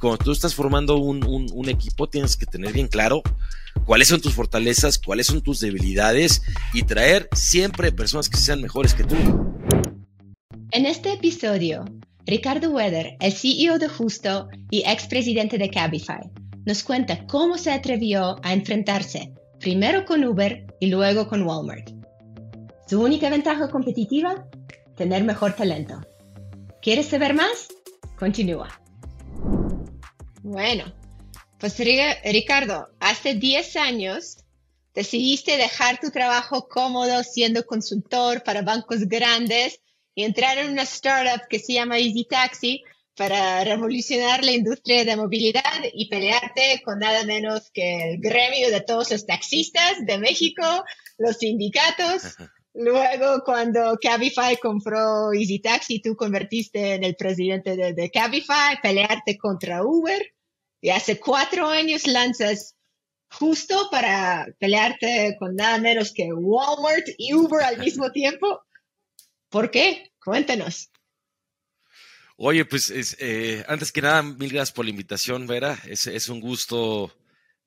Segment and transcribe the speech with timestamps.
[0.00, 3.20] Cuando tú estás formando un, un, equipo, tienes que tener bien claro
[3.84, 6.40] cuáles son tus fortalezas, cuáles son tus debilidades
[6.72, 9.16] y traer siempre personas que sean mejores que tú.
[10.70, 11.84] En este episodio,
[12.26, 16.30] Ricardo Weather, el CEO de Justo y expresidente de Cabify,
[16.64, 21.90] nos cuenta cómo se atrevió a enfrentarse primero con Uber y luego con Walmart.
[22.86, 24.46] Su única ventaja competitiva,
[24.96, 26.00] tener mejor talento.
[26.80, 27.66] ¿Quieres saber más?
[28.16, 28.68] Continúa.
[30.42, 30.92] Bueno,
[31.58, 34.38] pues Ricardo, hace 10 años
[34.94, 39.80] decidiste dejar tu trabajo cómodo siendo consultor para bancos grandes
[40.14, 42.82] y entrar en una startup que se llama Easy Taxi
[43.16, 48.80] para revolucionar la industria de movilidad y pelearte con nada menos que el gremio de
[48.80, 50.62] todos los taxistas de México,
[51.18, 52.36] los sindicatos.
[52.80, 59.36] Luego, cuando Cabify compró Easy Taxi, tú convertiste en el presidente de, de Cabify, pelearte
[59.36, 60.22] contra Uber
[60.80, 62.76] y hace cuatro años lanzas
[63.32, 68.62] justo para pelearte con nada menos que Walmart y Uber al mismo tiempo.
[69.48, 70.12] ¿Por qué?
[70.24, 70.92] Cuéntanos.
[72.36, 75.76] Oye, pues eh, antes que nada, mil gracias por la invitación, Vera.
[75.84, 77.12] Es, es un gusto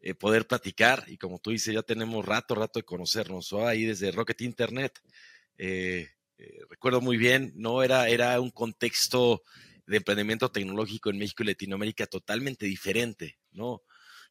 [0.04, 4.12] eh, poder platicar y como tú dices, ya tenemos rato, rato de conocernos, ahí desde
[4.12, 5.00] Rocket Internet.
[5.58, 6.10] Eh,
[6.70, 9.44] recuerdo muy bien, no era, era un contexto
[9.86, 13.84] de emprendimiento tecnológico en México y Latinoamérica totalmente diferente, ¿no?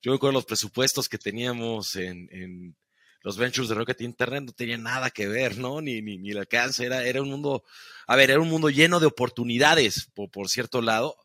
[0.03, 2.75] Yo recuerdo los presupuestos que teníamos en,
[3.23, 5.81] los ventures de Rocket Internet no tenían nada que ver, ¿no?
[5.81, 7.65] Ni, ni, ni el alcance, era, era un mundo,
[8.09, 11.17] a ver, era un mundo lleno de oportunidades, por, cierto lado,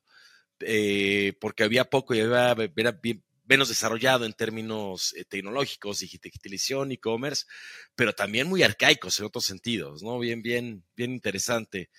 [0.60, 3.00] eh, porque había poco y había, era
[3.46, 7.46] menos desarrollado en términos eh, tecnológicos, digitalización, e-commerce,
[7.96, 10.20] pero también muy arcaicos en otros sentidos, ¿no?
[10.20, 11.90] Bien, bien, bien interesante.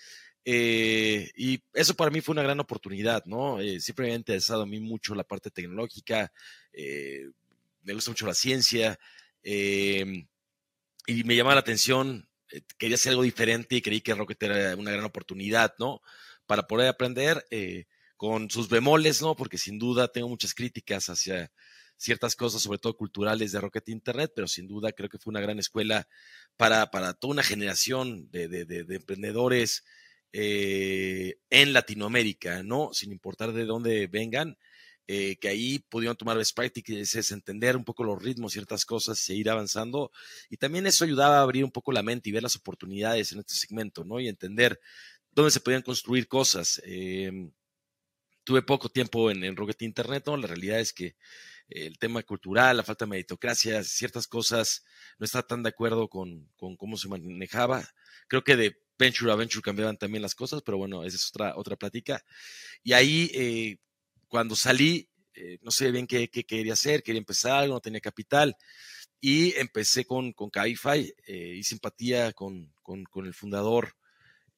[0.49, 3.61] Eh, y eso para mí fue una gran oportunidad, ¿no?
[3.61, 6.33] Eh, siempre me ha interesado a mí mucho la parte tecnológica,
[6.73, 7.31] eh,
[7.83, 8.97] me gusta mucho la ciencia
[9.43, 10.29] em,
[11.07, 12.29] y me llamaba la atención,
[12.79, 16.01] quería hacer algo diferente y creí que Rocket era una gran oportunidad, ¿no?
[16.47, 17.45] Para poder aprender
[18.17, 19.37] con sus bemoles, ¿no?
[19.37, 21.51] Porque sin duda tengo muchas críticas hacia
[21.97, 25.41] ciertas cosas, sobre todo culturales de Rocket Internet, pero sin duda creo que fue una
[25.41, 26.07] gran escuela
[26.57, 29.85] para, para toda una generación de, de, de emprendedores
[30.33, 32.91] eh, en Latinoamérica, ¿no?
[32.93, 34.59] Sin importar de dónde vengan,
[35.09, 39.35] eh, que ahí pudieron tomar best practices, entender un poco los ritmos, ciertas cosas y
[39.35, 40.11] ir avanzando.
[40.51, 43.39] Y también eso ayudaba a abrir un poco la mente y ver las oportunidades en
[43.39, 44.21] este segmento, ¿no?
[44.21, 44.79] Y entender
[45.31, 46.83] dónde se podían construir cosas.
[46.85, 47.53] Em,
[48.47, 50.37] tuve poco tiempo en, en Rocket Internet, ¿no?
[50.37, 51.17] La realidad es que
[51.69, 54.85] el tema cultural, la falta de meritocracia, ciertas cosas,
[55.19, 57.83] no estaba tan de acuerdo con, con cómo se manejaba.
[58.29, 61.57] Creo que de Venture a Venture cambiaban también las cosas, pero bueno, esa es otra,
[61.57, 62.25] otra plática.
[62.85, 63.79] Y ahí, eh,
[64.29, 68.57] cuando salí, eh, no sé bien qué, quería hacer, quería empezar algo, no tenía capital.
[69.21, 73.97] Y empecé con, con Cabify eh, y simpatía con, con, con, el fundador.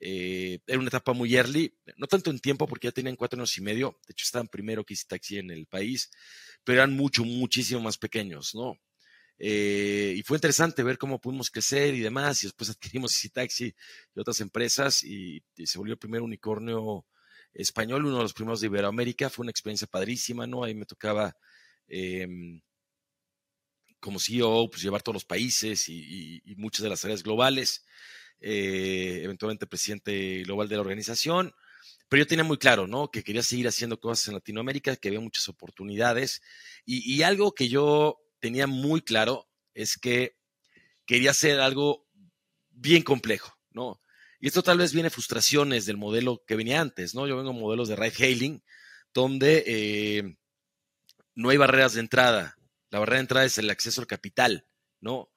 [0.00, 3.60] Era una etapa muy early, no tanto en tiempo porque ya tenían cuatro años y
[3.62, 6.10] medio, de hecho estaban primero que Taxi en el país,
[6.64, 8.78] pero eran mucho, muchísimo más pequeños, ¿no?
[9.40, 12.42] Eh, y fue interesante ver cómo pudimos crecer y demás.
[12.42, 13.74] Y después adquirimos Easy Taxi
[14.14, 17.06] y otras empresas y, se volvió el primer unicornio
[17.54, 19.30] español, uno de los primeros de Iberoamérica.
[19.30, 20.64] Fue una experiencia padrísima, ¿no?
[20.64, 21.34] Ahí me tocaba
[21.86, 22.60] em,
[24.00, 27.84] como CEO pues, llevar todos los países y, muchas de las áreas globales.
[28.40, 31.52] Eh, eventualmente presidente global de la organización.
[32.08, 33.10] Pero yo tenía muy claro, ¿no?
[33.10, 36.40] Que quería seguir haciendo cosas en Latinoamérica, que había muchas oportunidades.
[36.84, 40.36] y algo que yo tenía muy claro es que
[41.06, 42.06] quería hacer algo
[42.70, 44.00] bien complejo, ¿no?
[44.40, 47.26] Y esto tal vez viene frustraciones del modelo que venía antes, ¿no?
[47.26, 48.62] Yo vengo de modelos de ride hailing,
[49.12, 50.36] donde eh,
[51.34, 52.56] no hay barreras de entrada.
[52.90, 54.66] La barrera de entrada es el acceso al capital,
[55.00, 55.30] ¿no?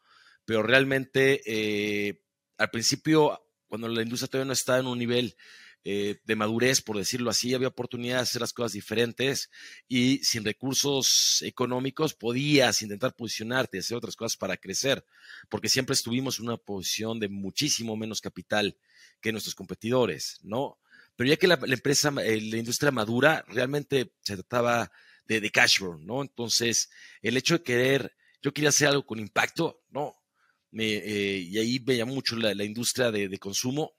[0.45, 2.21] Pero realmente, eh,
[2.61, 5.35] al principio, cuando la industria todavía no estaba en un nivel
[5.83, 9.49] eh, de madurez, por decirlo así, había oportunidad de hacer las cosas diferentes
[9.87, 15.03] y sin recursos económicos podías intentar posicionarte hacer otras cosas para crecer,
[15.49, 18.77] porque siempre estuvimos en una posición de muchísimo menos capital
[19.21, 20.77] que nuestros competidores, ¿no?
[21.15, 24.91] Pero ya que la, empresa, eh, la industria madura, realmente se trataba
[25.25, 26.21] de, de cash burn, ¿no?
[26.21, 26.91] Entonces,
[27.23, 30.20] el hecho de querer, yo quería hacer algo con impacto, ¿no?
[30.71, 33.93] Me, eh, y ahí veía mucho la, industria de, de consumo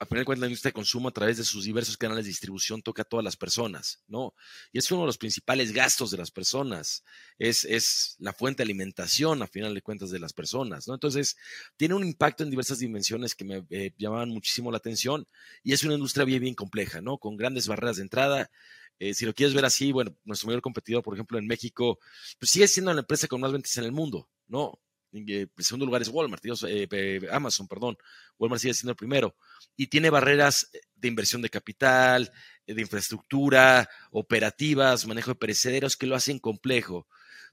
[0.00, 2.30] a final de cuentas, la industria de consumo a través de sus diversos canales de
[2.30, 4.34] distribución toca a todas las personas, ¿no?
[4.72, 7.04] Y es uno de los principales gastos de las personas,
[7.38, 10.94] es, es la fuente de alimentación a final de cuentas de las personas, ¿no?
[10.94, 11.36] Entonces,
[11.76, 15.24] tiene un impacto en diversas dimensiones que me eh, llamaban muchísimo la atención
[15.62, 17.18] y es una industria bien, bien compleja, ¿no?
[17.18, 18.50] Con grandes barreras de entrada,
[18.98, 21.98] Eh, si lo quieres ver así, bueno, nuestro mayor competidor, por ejemplo, en México,
[22.38, 24.80] pues sigue siendo la empresa con más ventas en el mundo, ¿no?
[25.12, 27.96] En segundo lugar es Walmart, eh, Amazon, perdón.
[28.38, 29.36] Walmart sigue siendo el primero.
[29.76, 32.32] Y tiene barreras de inversión de capital,
[32.66, 37.06] de infraestructura, operativas, manejo de perecederos que lo hacen complejo.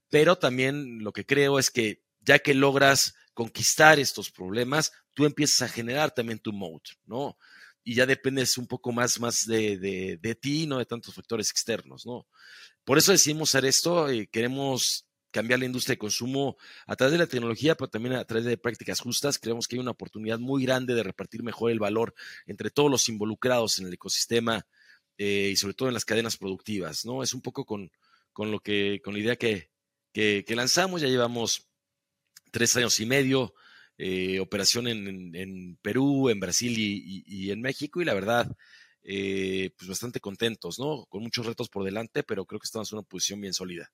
[0.09, 5.61] Pero también lo que creo es que ya que logras conquistar estos problemas, tú empiezas
[5.61, 7.37] a generar también tu mode, ¿no?
[7.83, 9.77] Y ya dependes un poco más, más de,
[10.21, 12.27] de, ti, no de tantos factores externos, ¿no?
[12.83, 17.19] Por eso decidimos hacer esto, y queremos cambiar la industria de consumo a través de
[17.19, 19.37] la tecnología, pero también a través de prácticas justas.
[19.37, 22.13] Creemos que hay una oportunidad muy grande de repartir mejor el valor
[22.45, 24.65] entre todos los involucrados en el ecosistema
[25.17, 27.23] eh, y sobre todo en las cadenas productivas, ¿no?
[27.23, 27.91] Es un poco con,
[28.31, 29.69] con lo que, con la idea que,
[30.13, 31.67] que, lanzamos, ya llevamos
[32.51, 33.53] tres años y medio,
[33.97, 38.49] eh, operación en, Perú, en Brasil y, en México, y la verdad,
[39.03, 41.05] eh, pues bastante contentos, ¿no?
[41.07, 43.91] Con muchos retos por delante, pero creo que estamos en una posición bien sólida.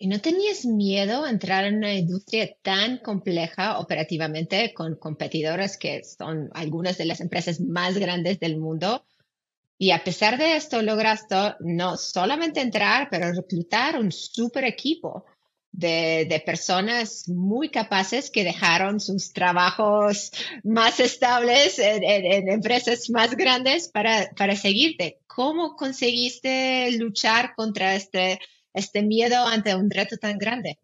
[0.00, 6.04] ¿Y no tenías miedo a entrar en una industria tan compleja operativamente con competidores que
[6.04, 9.04] son algunas de las empresas más grandes del mundo?
[9.76, 15.24] Y a pesar de esto, lograste no solamente entrar, pero reclutar un super equipo
[15.72, 20.30] de, personas muy capaces que dejaron sus trabajos
[20.62, 25.18] más estables en, empresas más grandes para, para seguirte.
[25.26, 28.40] ¿Cómo conseguiste luchar contra este,
[28.74, 30.78] este miedo ante un reto tan grande?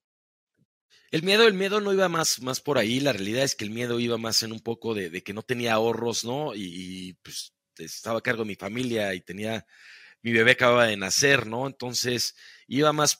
[1.10, 3.00] El miedo, el miedo no iba más, más por ahí.
[3.00, 5.74] La realidad es que el miedo iba más en un poco de, que no tenía
[5.74, 6.54] ahorros, ¿no?
[6.54, 9.64] Y, pues estaba a cargo de mi familia y tenía,
[10.22, 11.66] mi bebé acababa de nacer, ¿no?
[11.66, 12.34] Entonces
[12.66, 13.18] iba más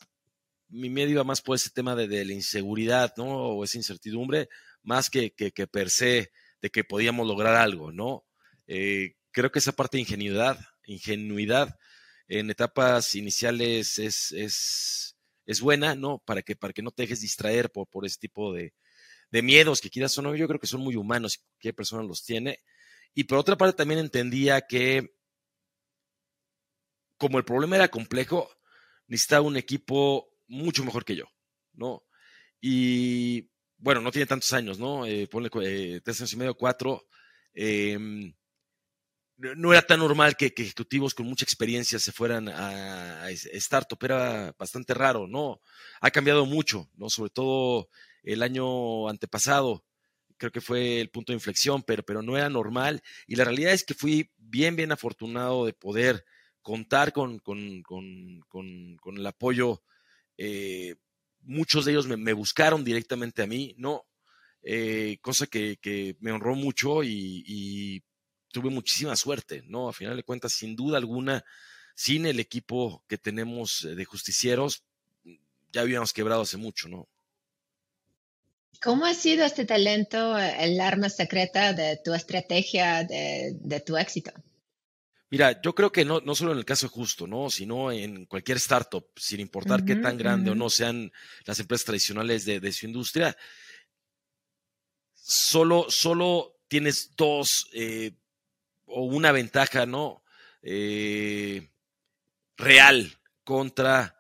[0.75, 3.27] mi miedo iba más por ese tema de, la inseguridad, ¿no?
[3.27, 4.49] O esa incertidumbre,
[4.83, 8.25] más que, que, per se de que podíamos lograr algo, ¿no?
[8.67, 11.79] Eh, creo que esa parte de ingenuidad, ingenuidad
[12.29, 15.17] en etapas iniciales es, es,
[15.47, 16.23] es, buena, ¿no?
[16.25, 18.75] Para que, para que no te dejes distraer por, por ese tipo de,
[19.31, 22.61] de miedos que quizás son, yo creo que son muy humanos, qué persona los tiene.
[23.15, 25.15] Y por otra parte también entendía que
[27.17, 28.51] como el problema era complejo,
[29.07, 31.25] necesitaba un equipo mucho mejor que yo,
[31.73, 32.05] ¿no?
[32.61, 35.07] Y bueno, no tiene tantos años, ¿no?
[35.07, 37.07] Eh, ponle eh, tres años y medio, cuatro.
[37.53, 38.35] Em,
[39.37, 44.95] no era tan normal que, ejecutivos con mucha experiencia se fueran a, startup, era bastante
[44.95, 45.61] raro, ¿no?
[46.01, 47.11] Ha cambiado mucho, ¿no?
[47.11, 47.89] Sobre todo
[48.23, 49.85] el año antepasado,
[50.37, 53.03] creo que fue el punto de inflexión, pero, pero no era normal.
[53.27, 56.25] Y la realidad es que fui bien, bien afortunado de poder
[56.63, 58.41] contar con, con, con,
[58.97, 59.83] con el apoyo
[60.37, 60.97] eh,
[61.43, 64.07] muchos de ellos me, buscaron directamente a mí, ¿no?
[64.63, 68.03] Eh, cosa que, me honró mucho y,
[68.55, 69.89] tuve muchísima suerte, ¿no?
[69.89, 71.45] A final de cuentas, sin duda alguna,
[71.97, 74.85] sin el equipo que tenemos de justicieros,
[75.73, 77.09] ya habíamos quebrado hace mucho, ¿no?
[78.81, 84.33] ¿Cómo ha sido este talento el arma secreta de tu estrategia de tu éxito?
[85.31, 87.51] Mira, yo creo que no, no solo en el caso justo, ¿no?
[87.51, 91.11] Sino en cualquier startup, sin importar qué tan grande o no sean
[91.45, 93.37] las empresas tradicionales de, su industria,
[95.13, 98.13] solo, solo tienes dos eh,
[98.95, 100.23] o una ventaja, ¿no?
[100.63, 101.69] Eh,
[102.57, 104.17] real contra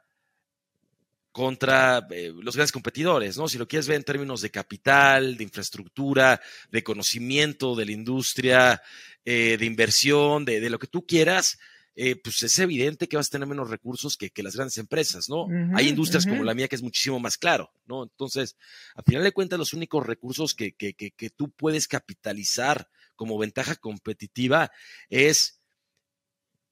[1.31, 3.49] contra eh, los grandes competidores, ¿no?
[3.49, 6.41] Si lo quieres ver en términos de capital, de infraestructura,
[6.71, 8.81] de conocimiento de la industria,
[9.25, 11.59] eh, de inversión, de, lo que tú quieras,
[11.97, 15.49] eh, pues es evidente que vas a tener menos recursos que, las grandes empresas, ¿no?
[15.75, 18.05] Hay industrias como la mía que es muchísimo más claro, ¿no?
[18.05, 18.57] Entonces,
[18.95, 23.77] al final de cuentas, los únicos recursos que, que, que tú puedes capitalizar como ventaja
[23.77, 24.71] competitiva
[25.09, 25.61] es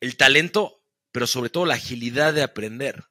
[0.01, 0.83] el talento,
[1.13, 3.05] pero sobre todo la agilidad de aprender.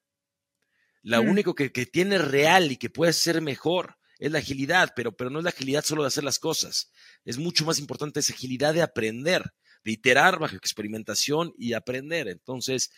[1.03, 5.31] La único que, tiene real y que puede ser mejor es la agilidad, pero, pero
[5.31, 6.91] no es la agilidad solo de hacer las cosas.
[7.25, 9.43] Es mucho más importante esa agilidad de aprender,
[9.83, 12.27] de iterar bajo experimentación y aprender.
[12.27, 12.91] Entonces,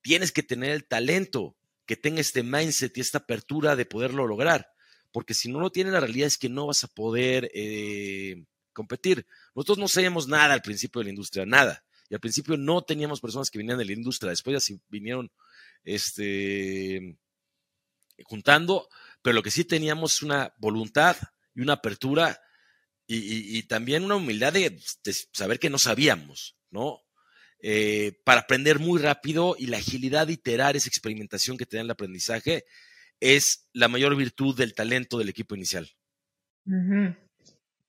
[0.00, 4.68] tienes que tener el talento que tenga este mindset y esta apertura de poderlo lograr.
[5.12, 9.26] Porque si no lo tienes, la realidad es que no vas a poder eh, competir.
[9.54, 11.84] Nosotros no sabíamos nada al principio de la industria, nada.
[12.10, 14.30] Y al principio no teníamos personas que venían de la industria.
[14.30, 15.32] Después ya sí vinieron
[15.84, 17.16] este,
[18.24, 18.88] juntando,
[19.22, 21.16] pero lo que sí teníamos es una voluntad
[21.54, 22.40] y una apertura
[23.06, 24.80] y, también una humildad de,
[25.32, 27.00] saber que no sabíamos, ¿no?
[27.60, 31.82] Eh, para aprender muy rápido y la agilidad de iterar esa experimentación que te da
[31.82, 32.64] el aprendizaje
[33.20, 35.90] es la mayor virtud del talento del equipo inicial.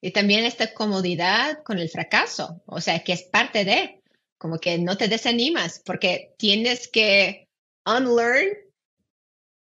[0.01, 4.01] Y también esta comodidad con el fracaso, o sea, que es parte de,
[4.37, 7.47] como que no te desanimas porque tienes que
[7.85, 8.49] unlearn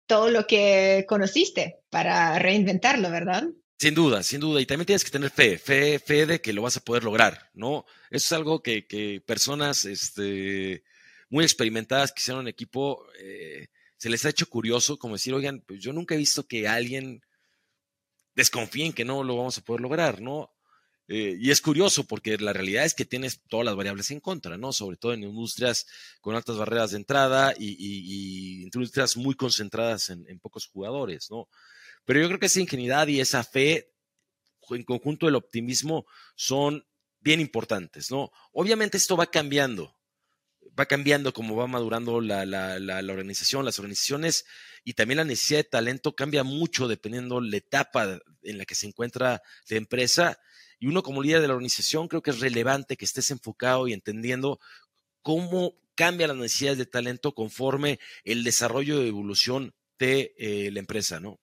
[0.06, 3.44] todo lo que conociste para reinventarlo, ¿verdad?
[3.80, 4.60] Sin duda, sin duda.
[4.60, 7.50] Y también tienes que tener fe, fe, fe de que lo vas a poder lograr,
[7.54, 7.86] ¿no?
[8.10, 10.84] Eso es algo que, que personas este,
[11.30, 13.68] muy experimentadas que hicieron equipo eh,
[13.98, 17.22] se les ha hecho curioso, como decir, oigan, pues yo nunca he visto que alguien
[18.38, 20.54] desconfíe en que no lo vamos a poder lograr, ¿no?
[21.08, 24.58] Eh, y es curioso porque la realidad es que tienes todas las variables en contra,
[24.58, 24.72] ¿no?
[24.74, 25.88] Sobre todo en industrias
[26.22, 31.50] con altas barreras de entrada y, industrias muy concentradas en, en, pocos jugadores, ¿no?
[32.06, 33.92] Pero yo creo que esa ingenuidad y esa fe,
[34.70, 36.86] en conjunto el optimismo, son
[37.20, 38.32] bien importantes, ¿no?
[38.52, 39.97] Obviamente esto va cambiando,
[40.78, 44.46] va cambiando como va madurando la, la, la, organización, las organizaciones
[44.84, 48.88] y también la necesidad de talento cambia mucho dependiendo la etapa en la que se
[48.88, 50.40] encuentra la empresa
[50.80, 53.94] y uno como líder de la organización creo que es relevante que estés enfocado y
[53.94, 54.60] entendiendo
[55.22, 61.20] cómo cambia las necesidades de talento conforme el desarrollo y evolución de eh, la empresa,
[61.20, 61.40] ¿no?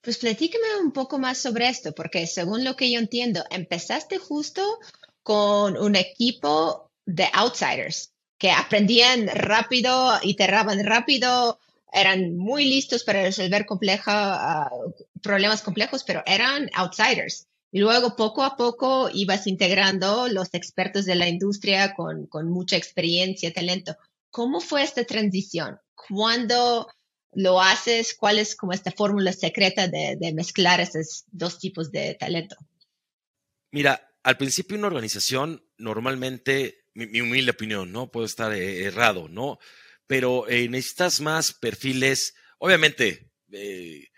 [0.00, 4.78] Pues platícame un poco más sobre esto, porque según lo que yo entiendo, empezaste justo
[5.22, 11.58] con un equipo de outsiders que aprendían rápido, iteraban rápido,
[11.92, 14.92] eran muy listos para resolver compleja, uh,
[15.22, 17.46] problemas complejos, pero eran outsiders.
[17.70, 22.76] Y luego poco a poco ibas integrando los expertos de la industria con, con mucha
[22.76, 23.96] experiencia, talento.
[24.30, 25.78] ¿Cómo fue esta transición?
[25.94, 26.88] ¿Cuándo
[27.32, 28.14] lo haces?
[28.14, 32.56] ¿Cuál es como esta fórmula secreta de, de mezclar esos dos tipos de talento?
[33.72, 38.10] Mira, al principio una organización normalmente, mi, mi humilde opinión, ¿no?
[38.10, 39.58] Puedo estar eh, errado, ¿no?
[40.06, 44.08] Pero eh, necesitas más perfiles, obviamente, eh,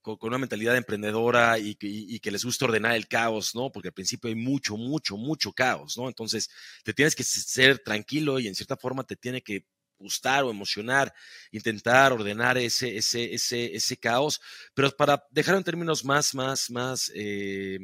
[0.00, 3.70] con, una mentalidad emprendedora y, y, y, que les gusta ordenar el caos, ¿no?
[3.70, 6.08] Porque al principio hay mucho, mucho, mucho caos, ¿no?
[6.08, 6.50] Entonces,
[6.84, 9.66] te tienes que ser tranquilo y en cierta forma te tiene que
[10.02, 11.14] gustar o emocionar,
[11.52, 14.40] intentar ordenar ese, ese, ese, ese caos,
[14.74, 17.78] pero para dejarlo en términos más, más, más eh,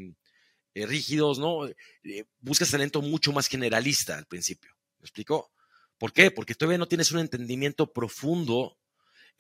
[0.83, 1.67] eh, rígidos, ¿no?
[1.67, 4.71] Eh, buscas talento mucho más generalista al principio.
[4.99, 5.53] ¿Me explico?
[5.99, 6.31] ¿Por qué?
[6.31, 8.77] Porque todavía no tienes un entendimiento profundo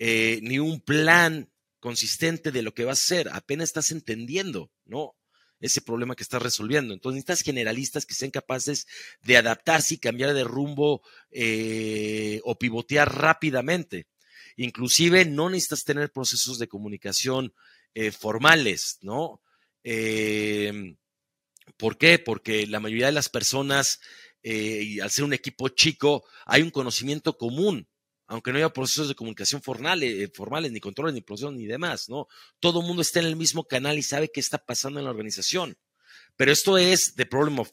[0.00, 5.14] ni un plan consistente de lo que vas a hacer, apenas estás entendiendo, ¿no?
[5.60, 6.94] Ese problema que estás resolviendo.
[6.94, 8.86] Entonces necesitas generalistas que sean capaces
[9.22, 14.06] de adaptarse y cambiar de rumbo eh, o pivotear rápidamente.
[14.56, 17.52] Inclusive no necesitas tener procesos de comunicación
[17.94, 19.40] eh, formales, ¿no?
[19.82, 20.96] Eh,
[21.76, 22.18] ¿Por qué?
[22.18, 24.00] Porque la mayoría de las personas,
[24.42, 27.88] eh, y al ser un equipo chico, hay un conocimiento común
[28.28, 32.10] aunque no haya procesos de comunicación formales, eh, formales ni controles, ni procesos, ni demás,
[32.10, 32.28] ¿no?
[32.60, 35.10] Todo el mundo está en el mismo canal y sabe qué está pasando en la
[35.10, 35.78] organización.
[36.36, 37.70] Pero esto es the problem of,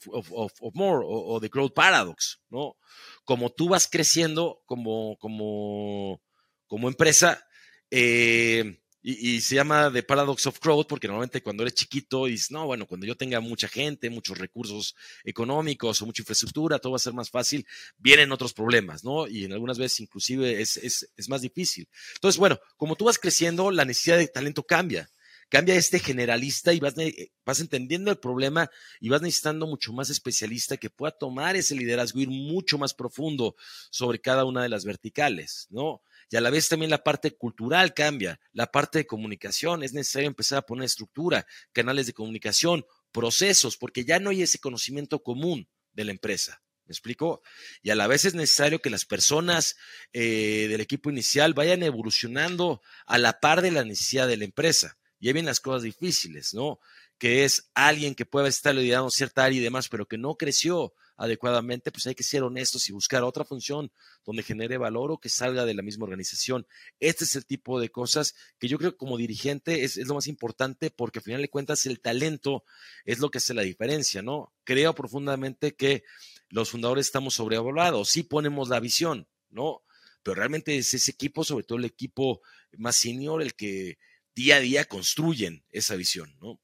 [0.73, 2.77] more o, o, the growth paradox, ¿no?
[3.25, 6.21] Como tú vas creciendo como, como,
[6.67, 7.45] como empresa,
[7.91, 12.65] eh, y, se llama The Paradox of Growth porque normalmente cuando eres chiquito dices, no,
[12.65, 17.00] bueno, cuando yo tenga mucha gente, muchos recursos económicos o mucha infraestructura, todo va a
[17.00, 19.27] ser más fácil, vienen otros problemas, ¿no?
[19.27, 21.88] Y en algunas veces inclusive es, es, es más difícil.
[22.15, 25.07] Entonces, bueno, como tú vas creciendo, la necesidad de talento cambia
[25.50, 26.95] cambia este generalista y vas,
[27.45, 28.69] vas entendiendo el problema
[29.00, 33.55] y vas necesitando mucho más especialista que pueda tomar ese liderazgo, ir mucho más profundo
[33.91, 36.01] sobre cada una de las verticales, ¿no?
[36.29, 40.27] Y a la vez también la parte cultural cambia, la parte de comunicación, es necesario
[40.27, 45.67] empezar a poner estructura, canales de comunicación, procesos, porque ya no hay ese conocimiento común
[45.94, 46.62] de la empresa.
[46.86, 47.41] ¿Me explico?
[47.82, 49.75] Y a la vez es necesario que las personas
[50.13, 54.98] eh, del equipo inicial vayan evolucionando a la par de la necesidad de la empresa.
[55.20, 56.79] Y ahí vienen las cosas difíciles, ¿no?
[57.17, 60.94] Que es alguien que pueda estar liderando cierta área y demás, pero que no creció
[61.17, 63.91] adecuadamente, pues hay que ser honestos y buscar otra función
[64.25, 66.67] donde genere valor o que salga de la misma organización.
[67.00, 70.15] Este es el tipo de cosas que yo creo que como dirigente es, es lo
[70.15, 72.63] más importante porque al final de cuentas el talento
[73.05, 74.53] es lo que hace la diferencia, ¿no?
[74.63, 76.03] Creo profundamente que
[76.50, 79.84] los fundadores estamos sobrevaluados, sí ponemos la visión, ¿no?
[80.24, 82.41] Pero realmente es ese equipo, sobre todo el equipo
[82.77, 83.98] más senior, el que
[84.34, 86.60] día a día construyen esa visión, ¿no?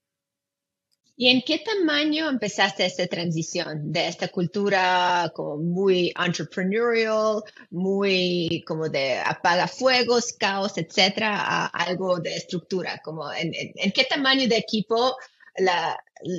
[1.21, 9.19] ¿Y en qué tamaño empezaste esta transición de esta cultura muy entrepreneurial, muy como de
[9.19, 12.99] apagafuegos, caos, etcétera, a algo de estructura?
[13.03, 13.51] Como en,
[13.91, 15.15] qué tamaño de equipo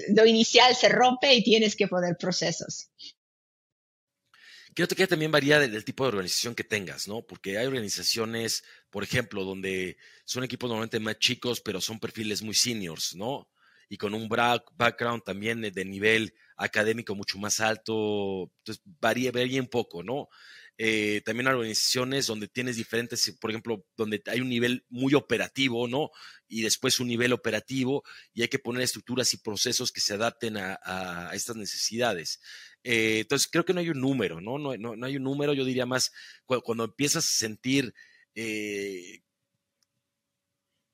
[0.09, 2.91] lo inicial se rompe y tienes que poner procesos?
[4.75, 7.23] Creo que también varía del, del, tipo de organización que tengas, ¿no?
[7.23, 12.57] Porque hay organizaciones, por ejemplo, donde son equipos normalmente más chicos, pero son perfiles muy
[12.57, 13.49] seniors, ¿no?
[13.93, 19.69] Y con un background también de nivel académico mucho más alto, entonces varía, varía un
[19.69, 20.31] poco, ¿no?
[20.79, 26.11] Eh, también organizaciones donde tienes diferentes, por ejemplo, donde hay un nivel muy operativo, ¿no?
[26.49, 30.57] Y después un nivel operativo y hay que poner estructuras y procesos que se adapten
[30.57, 32.41] a, estas necesidades.
[32.83, 34.57] Eh, entonces, creo que no hay un número, ¿no?
[34.57, 36.13] No, no, hay un número, yo diría más
[36.47, 37.93] cuando, empiezas a sentir
[38.35, 39.21] eh,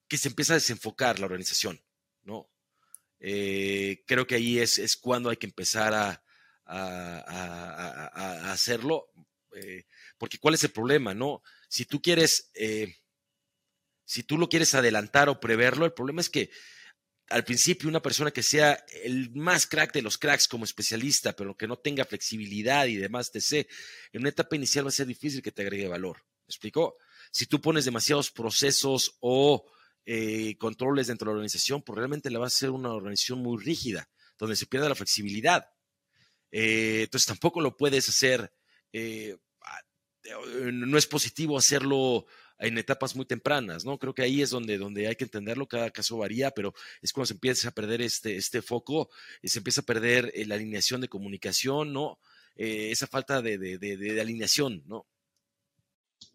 [0.09, 1.81] que se empieza a desenfocar la organización,
[2.25, 2.50] ¿no?
[3.19, 6.23] Creo que ahí es, es, cuando hay que empezar a,
[6.65, 9.11] a hacerlo
[9.55, 9.85] eh,
[10.17, 11.15] porque ¿cuál es el problema?
[11.15, 12.97] No, si tú quieres, eh,
[14.05, 16.51] si tú lo quieres adelantar o preverlo, el problema es que
[17.29, 21.57] al principio una persona que sea el más crack de los cracks como especialista, pero
[21.57, 23.69] que no tenga flexibilidad y demás, sé
[24.13, 26.17] en una etapa inicial va a ser difícil que te agregue valor.
[26.47, 26.97] ¿Me explico?
[27.31, 29.71] Si tú pones demasiados procesos o
[30.11, 33.62] eh, controles dentro de la organización, pues realmente la va a ser una organización muy
[33.62, 35.67] rígida, donde se pierda la flexibilidad.
[36.50, 38.50] entonces tampoco lo puedes hacer
[38.93, 39.37] eh,
[40.25, 42.27] eh, no es positivo hacerlo
[42.59, 43.99] en etapas muy tempranas, ¿no?
[43.99, 47.27] Creo que ahí es donde, donde hay que entenderlo, cada caso varía, pero es cuando
[47.27, 49.11] se empieza a perder este, este foco,
[49.43, 52.19] y se empieza a perder eh, la alineación de comunicación, ¿no?
[52.61, 55.07] esa falta de, de, alineación, ¿no?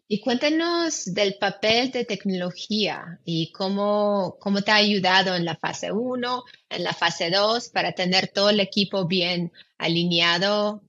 [0.06, 5.92] Y cuéntanos del papel de tecnología y cómo, cómo te ha ayudado en la fase
[5.92, 10.82] 1, en la fase 2, para tener todo el equipo bien alineado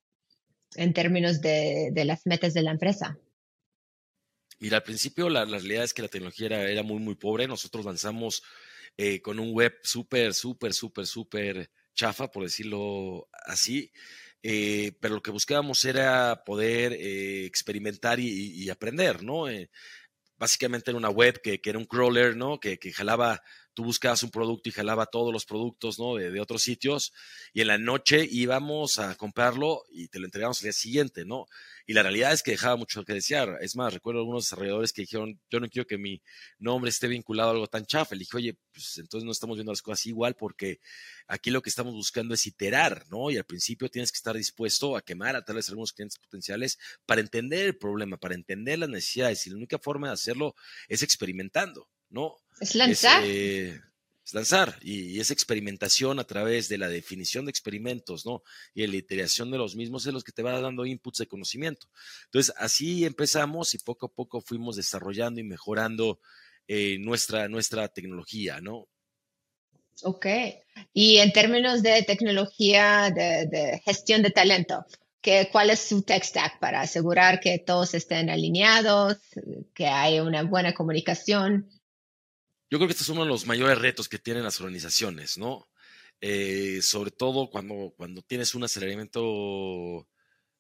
[0.76, 3.18] en términos de, las metas de la empresa?
[4.60, 7.48] Mira, al principio la, realidad es que la tecnología era, muy, muy pobre.
[7.48, 8.44] Nosotros lanzamos
[8.98, 13.92] eh, con un web súper, súper, súper, súper chafa, por decirlo así.
[14.48, 19.46] Eh, pero lo que buscábamos era poder eh, experimentar y, aprender, ¿no?
[20.38, 22.60] básicamente era una web que, era un crawler, ¿no?
[22.60, 23.42] Que jalaba
[23.76, 26.16] tú buscabas un producto y jalaba todos los productos ¿no?
[26.16, 27.14] de, otros sitios
[27.54, 31.46] y en la noche íbamos a comprarlo y te lo entregamos al día siguiente, ¿no?
[31.86, 33.60] Y la realidad es que dejaba mucho que desear.
[33.62, 36.20] Es más, recuerdo algunos desarrolladores que dijeron, yo no quiero que mi
[36.58, 38.16] nombre esté vinculado a algo tan chafa.
[38.16, 40.80] Le dije, oye, pues entonces no estamos viendo las cosas igual porque
[41.28, 43.30] aquí lo que estamos buscando es iterar, ¿no?
[43.30, 46.80] Y al principio tienes que estar dispuesto a quemar a tal vez algunos clientes potenciales
[47.06, 49.46] para entender el problema, para entender las necesidades.
[49.46, 50.56] Y la única forma de hacerlo
[50.88, 52.38] es experimentando, ¿no?
[52.62, 53.22] Es lanzar.
[53.26, 53.82] Eh,
[54.24, 58.42] es, lanzar y, esa experimentación a través de la definición de experimentos, ¿no?
[58.74, 61.88] Y la iteración de los mismos es los que te va dando inputs de conocimiento.
[62.26, 66.20] Entonces, así empezamos y poco a poco fuimos desarrollando y mejorando
[66.68, 68.88] eh, nuestra, nuestra tecnología, ¿no?
[70.04, 70.26] Ok.
[70.94, 74.86] Y en términos de tecnología de, gestión de talento,
[75.22, 79.18] ¿qué, ¿cuál es su tech stack para asegurar que todos estén alineados,
[79.74, 81.70] que hay una buena comunicación?
[82.70, 85.68] Yo creo que este es uno de los mayores retos que tienen las organizaciones, ¿no?
[86.22, 90.08] Eh, sobre todo cuando, cuando tienes un aceleramiento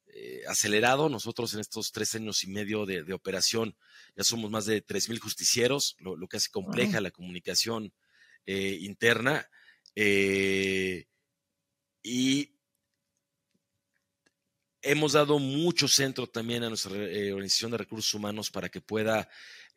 [0.08, 1.10] eh, acelerado.
[1.10, 3.76] Nosotros en estos tres años y medio de, operación
[4.16, 7.94] ya somos más de 3.000 justicieros, lo, que hace compleja la comunicación
[8.46, 9.50] eh, interna.
[12.04, 12.52] y
[14.82, 19.28] hemos dado mucho centro también a nuestra organización de recursos humanos para que pueda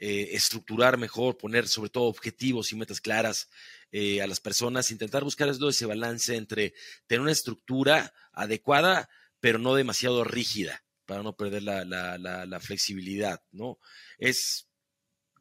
[0.01, 3.49] eh, estructurar mejor, poner sobre todo objetivos y metas claras
[3.91, 6.75] eh, a las personas, intentar buscar ese balance entre
[7.07, 9.09] tener una estructura adecuada,
[9.41, 13.79] pero no demasiado rígida, para no perder la, la, flexibilidad, ¿no?
[14.19, 14.69] Es,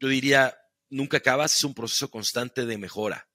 [0.00, 0.56] yo diría,
[0.88, 3.28] nunca acabas, es un proceso constante de mejora.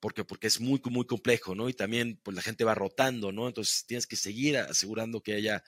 [0.00, 1.70] Porque, porque es muy, muy complejo, ¿no?
[1.70, 3.48] Y también, pues la gente va rotando, ¿no?
[3.48, 5.64] Entonces tienes que seguir asegurando que haya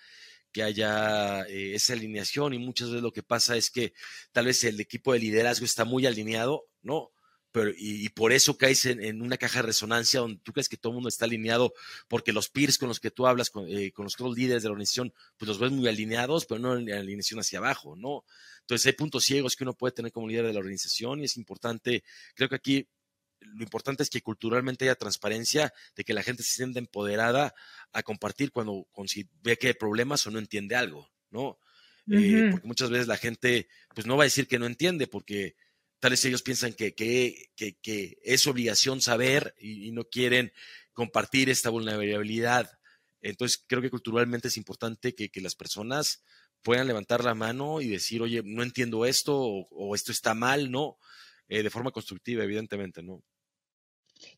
[0.53, 3.93] que haya eh, esa alineación y muchas veces lo que pasa es que
[4.33, 7.11] tal vez el equipo de liderazgo está muy alineado, ¿no?
[7.51, 10.91] Pero, y, por eso caes en, una caja de resonancia donde tú crees que todo
[10.93, 11.73] el mundo está alineado
[12.07, 14.73] porque los peers con los que tú hablas, con, eh, con los líderes de la
[14.73, 18.25] organización, pues los ves muy alineados, pero no en alineación hacia abajo, ¿no?
[18.61, 21.39] Entonces hay puntos ciegos que uno puede tener como líder de la organización y es
[21.39, 22.89] importante, creo que aquí
[23.55, 27.55] lo importante es que culturalmente haya transparencia, de que la gente se sienta empoderada
[27.93, 31.59] a compartir cuando, si ve que hay problemas o no entiende algo, ¿no?
[32.11, 35.57] Eh, porque muchas veces la gente, pues no va a decir que no entiende, porque
[36.01, 40.53] tal vez ellos piensan que, que, que, es obligación saber y, no quieren
[40.93, 42.79] compartir esta vulnerabilidad.
[43.21, 46.23] Entonces, creo que culturalmente es importante que, las personas
[46.63, 50.97] puedan levantar la mano y decir, oye, no entiendo esto o esto está mal, ¿no?
[51.49, 53.23] Eh, de forma constructiva, evidentemente, ¿no?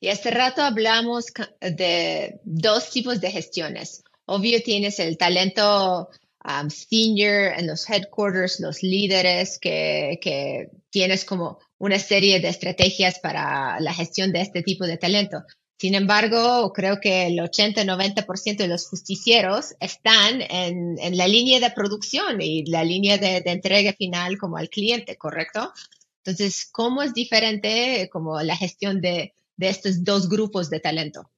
[0.01, 1.27] Y hace rato hablamos
[1.61, 4.05] de dos tipos de gestiones.
[4.27, 6.09] Obvio tienes el talento
[6.45, 13.21] um, senior en los headquarters, los líderes, que, que, tienes como una serie de estrategias
[13.21, 15.45] para la gestión de este tipo de talento.
[15.81, 22.43] Sin embargo, creo que el 80-90% de los justicieros están en, la línea de producción
[22.43, 25.73] y la línea de, entrega final como al cliente, ¿correcto?
[26.19, 29.33] Entonces, ¿cómo es diferente como la gestión de,
[29.69, 31.31] estos dos grupos de talento?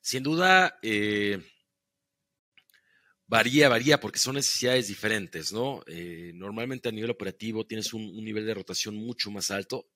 [0.00, 1.42] Sin duda, eh,
[3.26, 5.82] varía, varía, porque son necesidades diferentes, ¿no?
[5.86, 9.88] Eh, normalmente a nivel operativo tienes un, nivel de rotación mucho más alto.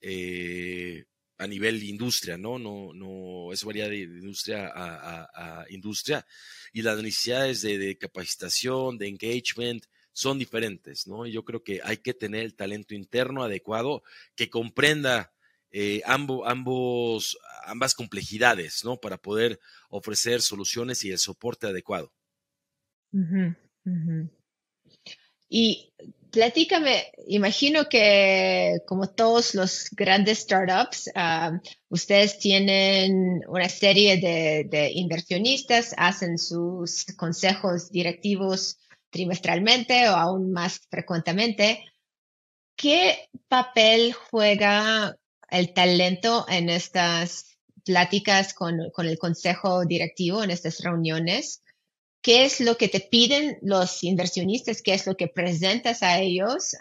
[0.00, 1.04] Eh,
[1.38, 2.58] a nivel industria, ¿no?
[2.58, 6.24] No, no, eso varía de, industria a, industria
[6.72, 11.26] y las necesidades de, capacitación, de engagement son diferentes, ¿no?
[11.26, 14.04] Yo creo que hay que tener el talento interno adecuado
[14.36, 15.33] que comprenda
[15.76, 18.96] eh, ambos, ambas complejidades, ¿no?
[18.96, 19.58] Para poder
[19.88, 22.12] ofrecer soluciones y el soporte adecuado.
[25.48, 25.92] Y
[26.30, 31.58] platícame, imagino que como todos los grandes startups, ah,
[31.88, 38.78] ustedes tienen una serie de, inversionistas, hacen sus consejos directivos
[39.10, 41.84] trimestralmente o aún más frecuentemente.
[42.76, 45.16] ¿Qué papel juega
[45.58, 47.46] el talento en estas
[47.84, 51.62] pláticas con el consejo directivo, en estas reuniones?
[52.24, 56.74] qué es lo que te piden los inversionistas, qué es lo que presentas a ellos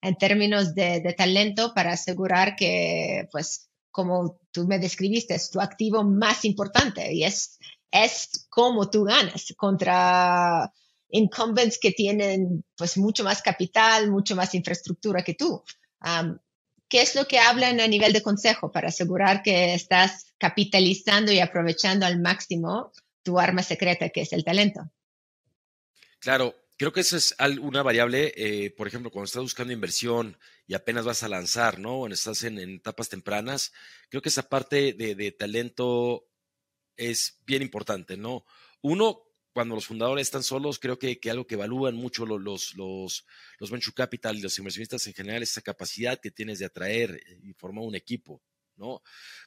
[0.00, 6.04] en términos de, talento para asegurar que, pues, como tú me describiste, es tu activo
[6.04, 7.58] más importante y es,
[7.90, 10.72] es cómo tú ganas contra
[11.08, 15.64] incumbents que tienen pues mucho más capital, mucho más infraestructura que tú.
[16.88, 21.40] ¿Qué es lo que hablan a nivel de consejo para asegurar que estás capitalizando y
[21.40, 22.92] aprovechando al máximo
[23.26, 24.88] tu arma secreta, que es el talento.
[26.20, 30.74] Claro, creo que eso es una variable, eh, por ejemplo, cuando estás buscando inversión y
[30.74, 32.02] apenas vas a lanzar, ¿no?
[32.02, 33.72] O estás en, etapas tempranas,
[34.08, 36.28] creo que esa parte de, talento
[36.96, 38.46] es bien importante, ¿no?
[38.80, 39.22] Uno,
[39.56, 43.24] cuando los fundadores están solos, creo que, algo que evalúan mucho los, los,
[43.58, 47.18] los, venture capital y los inversionistas en general es esa capacidad que tienes de atraer
[47.42, 48.42] y formar un equipo,
[48.76, 49.00] ¿no?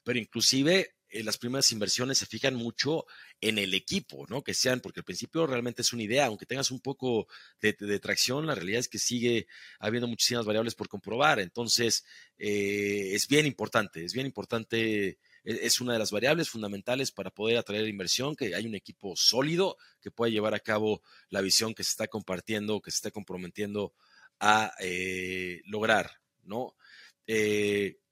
[0.03, 3.05] Pero inclusive eh, las primeras inversiones se fijan mucho
[3.39, 4.43] en el equipo, ¿no?
[4.43, 7.27] Que sean, porque al principio realmente es una idea, aunque tengas un poco
[7.61, 9.45] de, tracción, la realidad es que sigue
[9.77, 11.39] habiendo muchísimas variables por comprobar.
[11.39, 12.03] Entonces,
[12.39, 17.57] eh, es bien importante, es bien importante, es una de las variables fundamentales para poder
[17.57, 21.83] atraer inversión, que hay un equipo sólido que pueda llevar a cabo la visión que
[21.83, 23.93] se está compartiendo, que se está comprometiendo
[24.39, 26.11] a eh, lograr,
[26.43, 26.75] ¿no?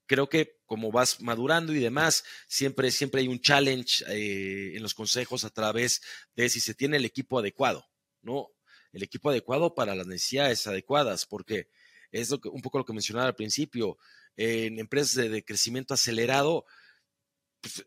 [0.08, 4.94] creo que como vas madurando y demás, siempre, siempre hay un challenge eh, en los
[4.94, 6.02] consejos a través
[6.34, 7.86] de si se tiene el equipo adecuado,
[8.22, 8.50] ¿no?
[8.92, 11.68] El equipo adecuado para las necesidades adecuadas, porque
[12.10, 13.98] es un poco lo que mencionaba al principio,
[14.36, 16.64] en empresas de, crecimiento acelerado,
[17.60, 17.84] pues,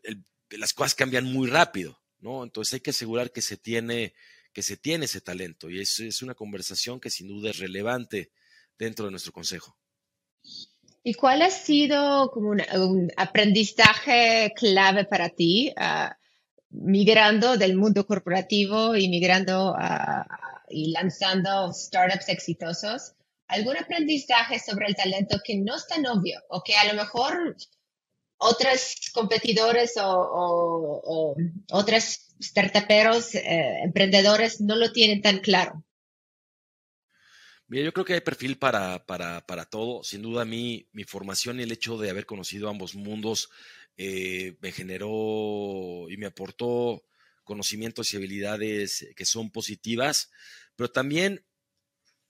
[0.50, 2.44] las cosas cambian muy rápido, ¿no?
[2.44, 4.14] Entonces hay que asegurar que se tiene,
[4.52, 8.30] que se tiene ese talento y es, es una conversación que sin duda es relevante
[8.78, 9.76] dentro de nuestro consejo.
[11.04, 16.16] ¿Y cuál ha sido como un, aprendizaje clave para ti ah,
[16.70, 19.74] migrando del mundo corporativo y migrando
[20.68, 23.14] y lanzando startups exitosos?
[23.48, 27.56] ¿Algún aprendizaje sobre el talento que no es tan obvio o que a lo mejor
[28.42, 31.36] otros competidores o, o,
[31.70, 35.84] otros startuperos, eh, emprendedores no lo tienen tan claro?
[37.68, 40.04] Mira, yo creo que hay perfil para, para, para, todo.
[40.04, 43.48] Sin duda, a mí, mi formación y el hecho de haber conocido ambos mundos
[43.96, 47.04] eh, me generó y me aportó
[47.44, 50.30] conocimientos y habilidades que son positivas,
[50.76, 51.44] pero también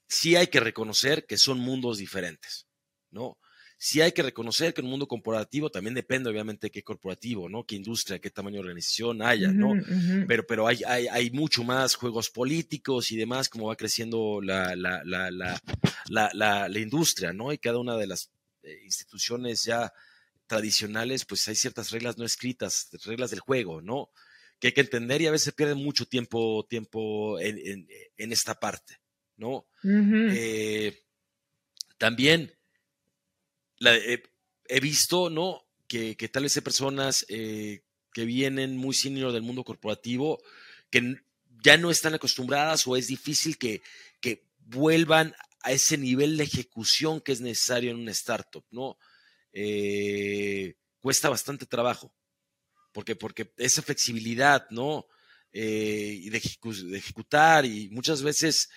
[0.09, 2.67] sí hay que reconocer que son mundos diferentes,
[3.11, 3.39] ¿no?
[3.83, 7.49] Sí hay que reconocer que en un mundo corporativo también depende, obviamente, de qué corporativo,
[7.49, 7.65] ¿no?
[7.65, 9.75] Qué industria, qué tamaño de organización haya, ¿no?
[10.29, 14.77] Pero, pero hay, hay, hay, mucho más juegos políticos y demás, como va creciendo la,
[14.77, 15.33] la, la,
[16.09, 17.53] la, la industria, ¿no?
[17.53, 18.31] Y cada una de las
[18.63, 19.93] eh, instituciones ya
[20.47, 24.11] tradicionales, pues hay ciertas reglas no escritas, reglas del juego, ¿no?
[24.61, 29.01] Que hay que entender y a veces pierde mucho tiempo, tiempo en, en, esta parte,
[29.37, 29.67] ¿no?
[29.83, 31.03] Eh,
[31.99, 32.55] también
[33.91, 35.65] he visto, ¿no?
[35.89, 40.43] Que, tal vez personas eh, que vienen muy senior del mundo corporativo
[40.91, 41.17] que
[41.63, 43.83] ya no están acostumbradas o es difícil que,
[44.21, 48.99] que vuelvan a ese nivel de ejecución que es necesario en una startup, ¿no?
[49.53, 52.13] Eh, cuesta bastante trabajo,
[52.93, 55.07] porque, porque esa flexibilidad, ¿no?
[55.53, 56.39] Eh, y de,
[56.97, 58.71] ejecutar y muchas veces